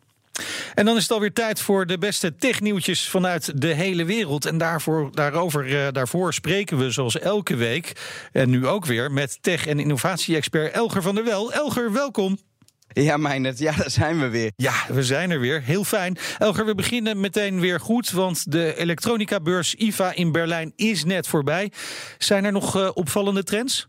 En 0.74 0.84
dan 0.84 0.96
is 0.96 1.02
het 1.02 1.10
alweer 1.12 1.32
tijd 1.32 1.60
voor 1.60 1.86
de 1.86 1.98
beste 1.98 2.36
technieuwtjes 2.36 3.08
vanuit 3.08 3.60
de 3.60 3.74
hele 3.74 4.04
wereld. 4.04 4.46
En 4.46 4.58
daarvoor, 4.58 5.08
daarover, 5.14 5.66
eh, 5.86 5.92
daarvoor 5.92 6.34
spreken 6.34 6.78
we 6.78 6.90
zoals 6.90 7.18
elke 7.18 7.56
week, 7.56 7.92
en 8.32 8.50
nu 8.50 8.66
ook 8.66 8.86
weer, 8.86 9.12
met 9.12 9.38
tech- 9.40 9.66
en 9.66 9.78
innovatie-expert 9.78 10.72
Elger 10.72 11.02
van 11.02 11.14
der 11.14 11.24
Wel. 11.24 11.52
Elger, 11.52 11.92
welkom. 11.92 12.38
Ja, 12.92 13.16
Meijnet, 13.16 13.58
ja, 13.58 13.72
daar 13.72 13.90
zijn 13.90 14.20
we 14.20 14.28
weer. 14.28 14.52
Ja, 14.56 14.74
we 14.88 15.02
zijn 15.02 15.30
er 15.30 15.40
weer. 15.40 15.62
Heel 15.62 15.84
fijn. 15.84 16.18
Elger, 16.38 16.66
we 16.66 16.74
beginnen 16.74 17.20
meteen 17.20 17.60
weer 17.60 17.80
goed, 17.80 18.10
want 18.10 18.52
de 18.52 18.76
elektronica-beurs 18.76 19.74
IFA 19.74 20.14
in 20.14 20.32
Berlijn 20.32 20.72
is 20.76 21.04
net 21.04 21.26
voorbij. 21.26 21.72
Zijn 22.18 22.44
er 22.44 22.52
nog 22.52 22.76
eh, 22.76 22.90
opvallende 22.94 23.42
trends? 23.42 23.88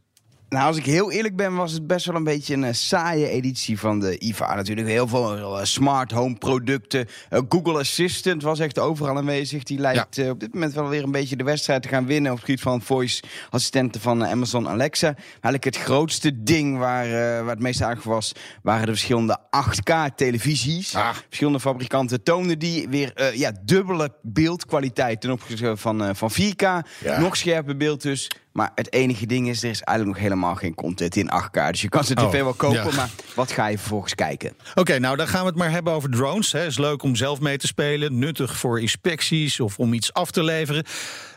Nou, 0.51 0.65
als 0.65 0.77
ik 0.77 0.85
heel 0.85 1.11
eerlijk 1.11 1.35
ben, 1.35 1.55
was 1.55 1.71
het 1.71 1.87
best 1.87 2.05
wel 2.05 2.15
een 2.15 2.23
beetje 2.23 2.53
een 2.53 2.63
eh, 2.63 2.73
saaie 2.73 3.29
editie 3.29 3.79
van 3.79 3.99
de 3.99 4.17
IFA. 4.17 4.55
Natuurlijk 4.55 4.87
heel 4.87 5.07
veel 5.07 5.59
eh, 5.59 5.65
smart 5.65 6.11
home 6.11 6.35
producten. 6.35 7.07
Eh, 7.29 7.39
Google 7.49 7.79
Assistant 7.79 8.43
was 8.43 8.59
echt 8.59 8.79
overal 8.79 9.17
aanwezig. 9.17 9.63
Die 9.63 9.79
lijkt 9.79 10.29
op 10.29 10.39
dit 10.39 10.53
moment 10.53 10.73
wel 10.73 10.89
weer 10.89 11.03
een 11.03 11.11
beetje 11.11 11.35
de 11.35 11.43
wedstrijd 11.43 11.81
te 11.81 11.87
gaan 11.87 12.05
winnen 12.05 12.31
op 12.31 12.37
het 12.37 12.45
gebied 12.45 12.61
van 12.61 12.81
voice 12.81 13.23
assistenten 13.49 14.01
van 14.01 14.25
Amazon 14.25 14.69
Alexa. 14.69 15.15
Eigenlijk 15.31 15.63
het 15.63 15.77
grootste 15.77 16.43
ding 16.43 16.77
waar, 16.77 17.09
waar 17.43 17.49
het 17.49 17.59
meest 17.59 17.81
aandacht 17.81 18.01
voor 18.01 18.13
was, 18.13 18.31
waren 18.63 18.85
de 18.85 18.91
verschillende 18.91 19.39
8K 19.49 20.15
televisies. 20.15 20.95
Ah. 20.95 21.15
Verschillende 21.27 21.59
fabrikanten 21.59 22.23
toonden 22.23 22.59
die 22.59 22.89
weer 22.89 23.37
ja, 23.37 23.51
dubbele 23.63 24.13
beeldkwaliteit 24.21 25.21
ten 25.21 25.31
opzichte 25.31 25.77
van, 25.77 26.15
van 26.15 26.31
4K. 26.31 26.65
Ja. 27.03 27.19
Nog 27.19 27.37
scherper 27.37 27.77
beeld 27.77 28.01
dus. 28.01 28.29
Maar 28.51 28.71
het 28.75 28.93
enige 28.93 29.25
ding 29.25 29.49
is, 29.49 29.63
er 29.63 29.69
is 29.69 29.81
eigenlijk 29.81 30.17
nog 30.17 30.27
helemaal 30.27 30.55
geen 30.55 30.75
content 30.75 31.15
in 31.15 31.29
8K. 31.43 31.69
Dus 31.71 31.81
je 31.81 31.89
kan 31.89 32.03
ze 32.03 32.13
tv 32.13 32.23
Oh, 32.23 32.31
wel 32.31 32.53
kopen, 32.53 32.89
ja. 32.89 32.95
maar 32.95 33.09
wat 33.35 33.51
ga 33.51 33.67
je 33.67 33.77
vervolgens 33.77 34.15
kijken? 34.15 34.53
Oké, 34.75 34.99
nou 34.99 35.15
dan 35.17 35.27
gaan 35.27 35.41
we 35.41 35.47
het 35.47 35.55
maar 35.55 35.71
hebben 35.71 35.93
over 35.93 36.09
drones. 36.09 36.51
Het 36.51 36.67
is 36.67 36.77
leuk 36.77 37.03
om 37.03 37.15
zelf 37.15 37.39
mee 37.39 37.57
te 37.57 37.67
spelen, 37.67 38.19
nuttig 38.19 38.57
voor 38.57 38.79
inspecties 38.79 39.59
of 39.59 39.79
om 39.79 39.93
iets 39.93 40.13
af 40.13 40.31
te 40.31 40.43
leveren. 40.43 40.85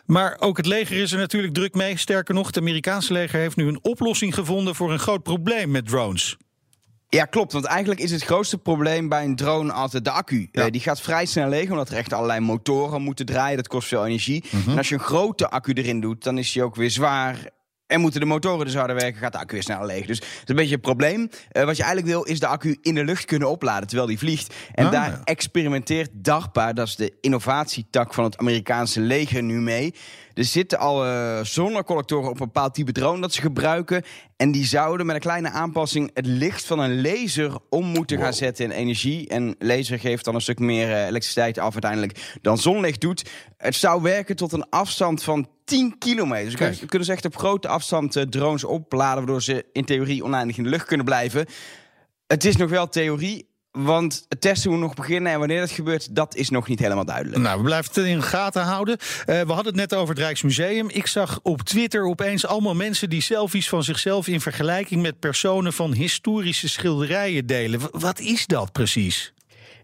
Maar 0.06 0.36
ook 0.38 0.56
het 0.56 0.66
leger 0.66 0.96
is 0.96 1.12
er 1.12 1.18
natuurlijk 1.18 1.54
druk 1.54 1.74
mee. 1.74 1.98
Sterker 1.98 2.34
nog, 2.34 2.46
het 2.46 2.58
Amerikaanse 2.58 3.12
leger 3.12 3.38
heeft 3.38 3.56
nu 3.56 3.68
een 3.68 3.78
oplossing 3.82 4.34
gevonden 4.34 4.74
voor 4.74 4.92
een 4.92 4.98
groot 4.98 5.22
probleem 5.22 5.70
met 5.70 5.86
drones. 5.86 6.36
Ja, 7.14 7.24
klopt. 7.24 7.52
Want 7.52 7.64
eigenlijk 7.64 8.00
is 8.00 8.10
het 8.10 8.22
grootste 8.22 8.58
probleem 8.58 9.08
bij 9.08 9.24
een 9.24 9.36
drone 9.36 9.72
altijd 9.72 10.04
de 10.04 10.10
accu. 10.10 10.48
Ja. 10.52 10.64
Eh, 10.64 10.70
die 10.70 10.80
gaat 10.80 11.00
vrij 11.00 11.26
snel 11.26 11.48
leeg, 11.48 11.70
omdat 11.70 11.88
er 11.88 11.96
echt 11.96 12.12
allerlei 12.12 12.40
motoren 12.40 13.02
moeten 13.02 13.26
draaien. 13.26 13.56
Dat 13.56 13.68
kost 13.68 13.88
veel 13.88 14.06
energie. 14.06 14.44
Mhm. 14.50 14.70
En 14.70 14.76
als 14.76 14.88
je 14.88 14.94
een 14.94 15.00
grote 15.00 15.50
accu 15.50 15.72
erin 15.72 16.00
doet, 16.00 16.24
dan 16.24 16.38
is 16.38 16.52
die 16.52 16.62
ook 16.62 16.74
weer 16.74 16.90
zwaar. 16.90 17.36
En 17.86 18.00
moeten 18.00 18.20
de 18.20 18.26
motoren 18.26 18.66
dus 18.66 18.74
harder 18.74 18.96
werken, 18.96 19.20
gaat 19.20 19.32
de 19.32 19.38
accu 19.38 19.52
weer 19.54 19.62
sneller 19.62 19.86
leeg. 19.86 20.06
Dus 20.06 20.18
dat 20.20 20.28
is 20.28 20.42
een 20.46 20.56
beetje 20.56 20.74
een 20.74 20.80
probleem. 20.80 21.28
Eh, 21.50 21.64
wat 21.64 21.76
je 21.76 21.82
eigenlijk 21.82 22.12
wil, 22.12 22.22
is 22.24 22.40
de 22.40 22.46
accu 22.46 22.78
in 22.82 22.94
de 22.94 23.04
lucht 23.04 23.24
kunnen 23.24 23.50
opladen 23.50 23.86
terwijl 23.88 24.08
die 24.08 24.18
vliegt. 24.18 24.54
En 24.74 24.86
Ah, 24.86 24.92
daar 24.92 25.10
ja. 25.10 25.20
experimenteert 25.24 26.10
DARPA, 26.12 26.72
dat 26.72 26.86
is 26.86 26.96
de 26.96 27.12
innovatietak 27.20 28.14
van 28.14 28.24
het 28.24 28.38
Amerikaanse 28.38 29.00
leger, 29.00 29.42
nu 29.42 29.60
mee. 29.60 29.94
Er 30.34 30.44
zitten 30.44 30.78
al 30.78 31.04
eh, 31.04 31.40
zonnecollectoren 31.42 32.30
op 32.30 32.40
een 32.40 32.46
bepaald 32.46 32.74
type 32.74 32.92
drone 32.92 33.20
dat 33.20 33.32
ze 33.32 33.40
gebruiken. 33.40 34.02
En 34.36 34.52
die 34.52 34.64
zouden 34.64 35.06
met 35.06 35.14
een 35.14 35.20
kleine 35.20 35.50
aanpassing 35.50 36.10
het 36.14 36.26
licht 36.26 36.64
van 36.64 36.78
een 36.78 37.00
laser 37.02 37.56
om 37.70 37.86
moeten 37.86 38.18
gaan 38.18 38.32
zetten 38.32 38.64
in 38.64 38.70
energie. 38.70 39.28
En 39.28 39.54
laser 39.58 39.98
geeft 39.98 40.24
dan 40.24 40.34
een 40.34 40.40
stuk 40.40 40.58
meer 40.58 40.90
eh, 40.90 41.06
elektriciteit 41.06 41.58
af 41.58 41.72
uiteindelijk 41.72 42.38
dan 42.42 42.58
zonlicht 42.58 43.00
doet. 43.00 43.30
Het 43.56 43.74
zou 43.74 44.02
werken 44.02 44.36
tot 44.36 44.52
een 44.52 44.68
afstand 44.70 45.22
van 45.22 45.48
10 45.64 45.98
kilometer. 45.98 46.58
Dus 46.58 46.80
we 46.80 46.86
kunnen 46.86 47.06
ze 47.06 47.12
echt 47.12 47.24
op 47.24 47.36
grote 47.36 47.68
afstand 47.68 48.16
eh, 48.16 48.22
drones 48.22 48.64
opladen, 48.64 49.16
waardoor 49.16 49.42
ze 49.42 49.66
in 49.72 49.84
theorie 49.84 50.24
oneindig 50.24 50.56
in 50.56 50.62
de 50.62 50.68
lucht 50.68 50.86
kunnen 50.86 51.06
blijven. 51.06 51.46
Het 52.26 52.44
is 52.44 52.56
nog 52.56 52.70
wel 52.70 52.88
theorie. 52.88 53.52
Want 53.78 54.24
het 54.28 54.40
testen 54.40 54.70
moet 54.70 54.80
nog 54.80 54.94
beginnen 54.94 55.32
en 55.32 55.38
wanneer 55.38 55.60
dat 55.60 55.70
gebeurt, 55.70 56.14
dat 56.14 56.34
is 56.34 56.50
nog 56.50 56.68
niet 56.68 56.78
helemaal 56.78 57.04
duidelijk. 57.04 57.36
Nou, 57.36 57.58
we 57.58 57.64
blijven 57.64 57.94
het 57.94 58.10
in 58.10 58.18
de 58.18 58.22
gaten 58.22 58.62
houden. 58.62 58.98
Eh, 58.98 59.24
we 59.26 59.52
hadden 59.52 59.66
het 59.66 59.76
net 59.76 59.94
over 59.94 60.14
het 60.14 60.24
Rijksmuseum. 60.24 60.88
Ik 60.88 61.06
zag 61.06 61.40
op 61.42 61.62
Twitter 61.62 62.04
opeens 62.06 62.46
allemaal 62.46 62.74
mensen 62.74 63.10
die 63.10 63.20
selfies 63.20 63.68
van 63.68 63.82
zichzelf 63.82 64.26
in 64.26 64.40
vergelijking 64.40 65.02
met 65.02 65.18
personen 65.18 65.72
van 65.72 65.92
historische 65.92 66.68
schilderijen 66.68 67.46
delen. 67.46 67.80
Wat 67.90 68.20
is 68.20 68.46
dat 68.46 68.72
precies? 68.72 69.33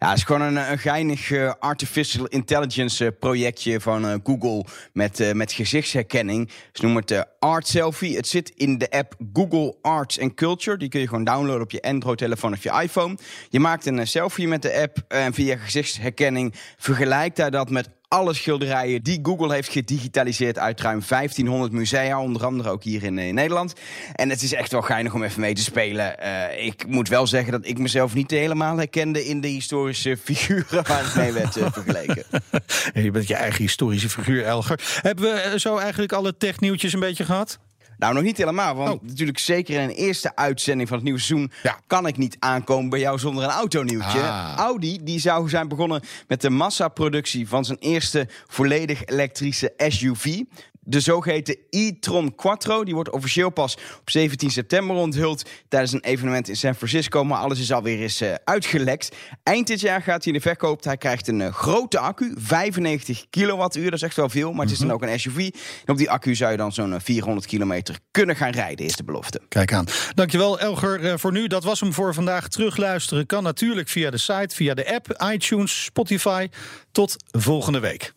Ja, 0.00 0.08
het 0.08 0.16
is 0.16 0.24
gewoon 0.24 0.56
een, 0.56 0.78
geinig 0.78 1.30
eh, 1.30 1.52
artificial 1.58 2.26
intelligence 2.26 3.06
eh, 3.06 3.10
projectje 3.18 3.80
van 3.80 4.06
eh, 4.06 4.14
Google 4.24 4.64
met, 4.92 5.34
met 5.34 5.52
gezichtsherkenning. 5.52 6.50
Ze 6.72 6.82
noemen 6.82 7.02
het 7.06 7.26
Art 7.38 7.68
Selfie. 7.68 8.16
Het 8.16 8.28
zit 8.28 8.50
in 8.50 8.78
de 8.78 8.90
app 8.90 9.14
Google 9.32 9.76
Arts 9.82 10.20
and 10.20 10.34
Culture. 10.34 10.76
Die 10.76 10.88
kun 10.88 11.00
je 11.00 11.08
gewoon 11.08 11.24
downloaden 11.24 11.62
op 11.62 11.70
je 11.70 11.82
Android-telefoon 11.82 12.52
of 12.52 12.62
je 12.62 12.80
iPhone. 12.82 13.16
Je 13.48 13.60
maakt 13.60 13.86
een 13.86 14.06
selfie 14.06 14.48
met 14.48 14.62
de 14.62 14.80
app 14.80 15.04
en 15.08 15.34
via 15.34 15.56
gezichtsherkenning 15.56 16.54
vergelijkt 16.76 17.36
hij 17.36 17.50
dat 17.50 17.70
met 17.70 17.88
alle 18.10 18.34
schilderijen 18.34 19.02
die 19.02 19.18
Google 19.22 19.52
heeft 19.52 19.68
gedigitaliseerd 19.68 20.58
uit 20.58 20.80
ruim 20.80 21.02
1500 21.08 21.72
musea, 21.72 22.20
onder 22.20 22.44
andere 22.44 22.70
ook 22.70 22.82
hier 22.82 23.02
in, 23.02 23.18
in 23.18 23.34
Nederland. 23.34 23.72
En 24.14 24.30
het 24.30 24.42
is 24.42 24.52
echt 24.52 24.72
wel 24.72 24.82
geinig 24.82 25.14
om 25.14 25.22
even 25.22 25.40
mee 25.40 25.54
te 25.54 25.62
spelen. 25.62 26.16
Uh, 26.22 26.66
ik 26.66 26.86
moet 26.86 27.08
wel 27.08 27.26
zeggen 27.26 27.52
dat 27.52 27.66
ik 27.66 27.78
mezelf 27.78 28.14
niet 28.14 28.30
helemaal 28.30 28.76
herkende 28.76 29.26
in 29.26 29.40
de 29.40 29.48
historische 29.48 30.16
figuren 30.24 30.86
waar 30.86 31.04
ik 31.06 31.14
mee 31.14 31.32
werd 31.32 31.56
uh, 31.56 31.72
vergeleken. 31.72 32.24
je 33.04 33.10
bent 33.10 33.28
je 33.28 33.34
eigen 33.34 33.62
historische 33.62 34.08
figuur, 34.08 34.44
Elger. 34.44 34.80
Hebben 35.00 35.24
we 35.24 35.60
zo 35.60 35.76
eigenlijk 35.76 36.12
alle 36.12 36.36
technieuwtjes 36.36 36.92
een 36.92 37.00
beetje 37.00 37.24
gehad? 37.24 37.58
Nou, 38.00 38.14
nog 38.14 38.22
niet 38.22 38.36
helemaal. 38.36 38.74
Want 38.74 39.00
oh. 39.00 39.08
natuurlijk 39.08 39.38
zeker 39.38 39.74
in 39.74 39.80
een 39.80 39.94
eerste 39.94 40.36
uitzending 40.36 40.88
van 40.88 40.96
het 40.96 41.06
nieuwe 41.06 41.20
seizoen... 41.20 41.52
kan 41.86 42.06
ik 42.06 42.16
niet 42.16 42.36
aankomen 42.38 42.90
bij 42.90 42.98
jou 42.98 43.18
zonder 43.18 43.44
een 43.44 43.50
autonieuwtje. 43.50 44.20
Ah. 44.20 44.52
Audi 44.56 44.98
die 45.02 45.18
zou 45.18 45.48
zijn 45.48 45.68
begonnen 45.68 46.02
met 46.28 46.40
de 46.40 46.50
massaproductie... 46.50 47.48
van 47.48 47.64
zijn 47.64 47.78
eerste 47.78 48.28
volledig 48.46 49.04
elektrische 49.04 49.72
SUV 49.76 50.42
de 50.80 51.00
zogeheten 51.00 51.56
e-tron 51.70 52.34
Quattro. 52.34 52.84
Die 52.84 52.94
wordt 52.94 53.10
officieel 53.10 53.50
pas 53.50 53.76
op 54.00 54.10
17 54.10 54.50
september 54.50 54.96
onthuld 54.96 55.48
tijdens 55.68 55.92
een 55.92 56.00
evenement 56.00 56.48
in 56.48 56.56
San 56.56 56.74
Francisco. 56.74 57.24
Maar 57.24 57.38
alles 57.38 57.60
is 57.60 57.72
alweer 57.72 58.00
eens 58.00 58.22
uh, 58.22 58.34
uitgelekt. 58.44 59.16
Eind 59.42 59.66
dit 59.66 59.80
jaar 59.80 60.02
gaat 60.02 60.24
hij 60.24 60.32
in 60.32 60.38
de 60.38 60.44
verkoop. 60.44 60.84
Hij 60.84 60.96
krijgt 60.96 61.28
een 61.28 61.40
uh, 61.40 61.52
grote 61.52 61.98
accu, 61.98 62.34
95 62.38 63.26
kilowattuur. 63.30 63.84
Dat 63.84 63.92
is 63.92 64.02
echt 64.02 64.16
wel 64.16 64.28
veel, 64.28 64.52
maar 64.52 64.62
het 64.62 64.72
is 64.72 64.78
dan 64.78 64.86
mhm. 64.86 64.96
ook 64.96 65.02
een 65.02 65.20
SUV. 65.20 65.36
En 65.84 65.92
op 65.92 65.96
die 65.96 66.10
accu 66.10 66.34
zou 66.34 66.50
je 66.50 66.56
dan 66.56 66.72
zo'n 66.72 67.00
400 67.00 67.44
eh, 67.44 67.50
kilometer 67.52 67.98
kunnen 68.10 68.36
gaan 68.36 68.50
rijden, 68.50 68.86
is 68.86 68.96
de 68.96 69.04
belofte. 69.04 69.40
Kijk 69.48 69.72
aan. 69.72 69.86
Dankjewel 70.14 70.60
Elger 70.60 71.18
voor 71.18 71.32
nu. 71.32 71.46
Dat 71.46 71.64
was 71.64 71.80
hem 71.80 71.92
voor 71.92 72.14
vandaag. 72.14 72.48
Terugluisteren 72.48 73.26
kan 73.26 73.42
natuurlijk 73.42 73.88
via 73.88 74.10
de 74.10 74.18
site, 74.18 74.54
via 74.54 74.74
de 74.74 74.94
app, 74.94 75.24
iTunes, 75.32 75.84
Spotify. 75.84 76.48
Tot 76.92 77.16
volgende 77.30 77.80
week. 77.80 78.12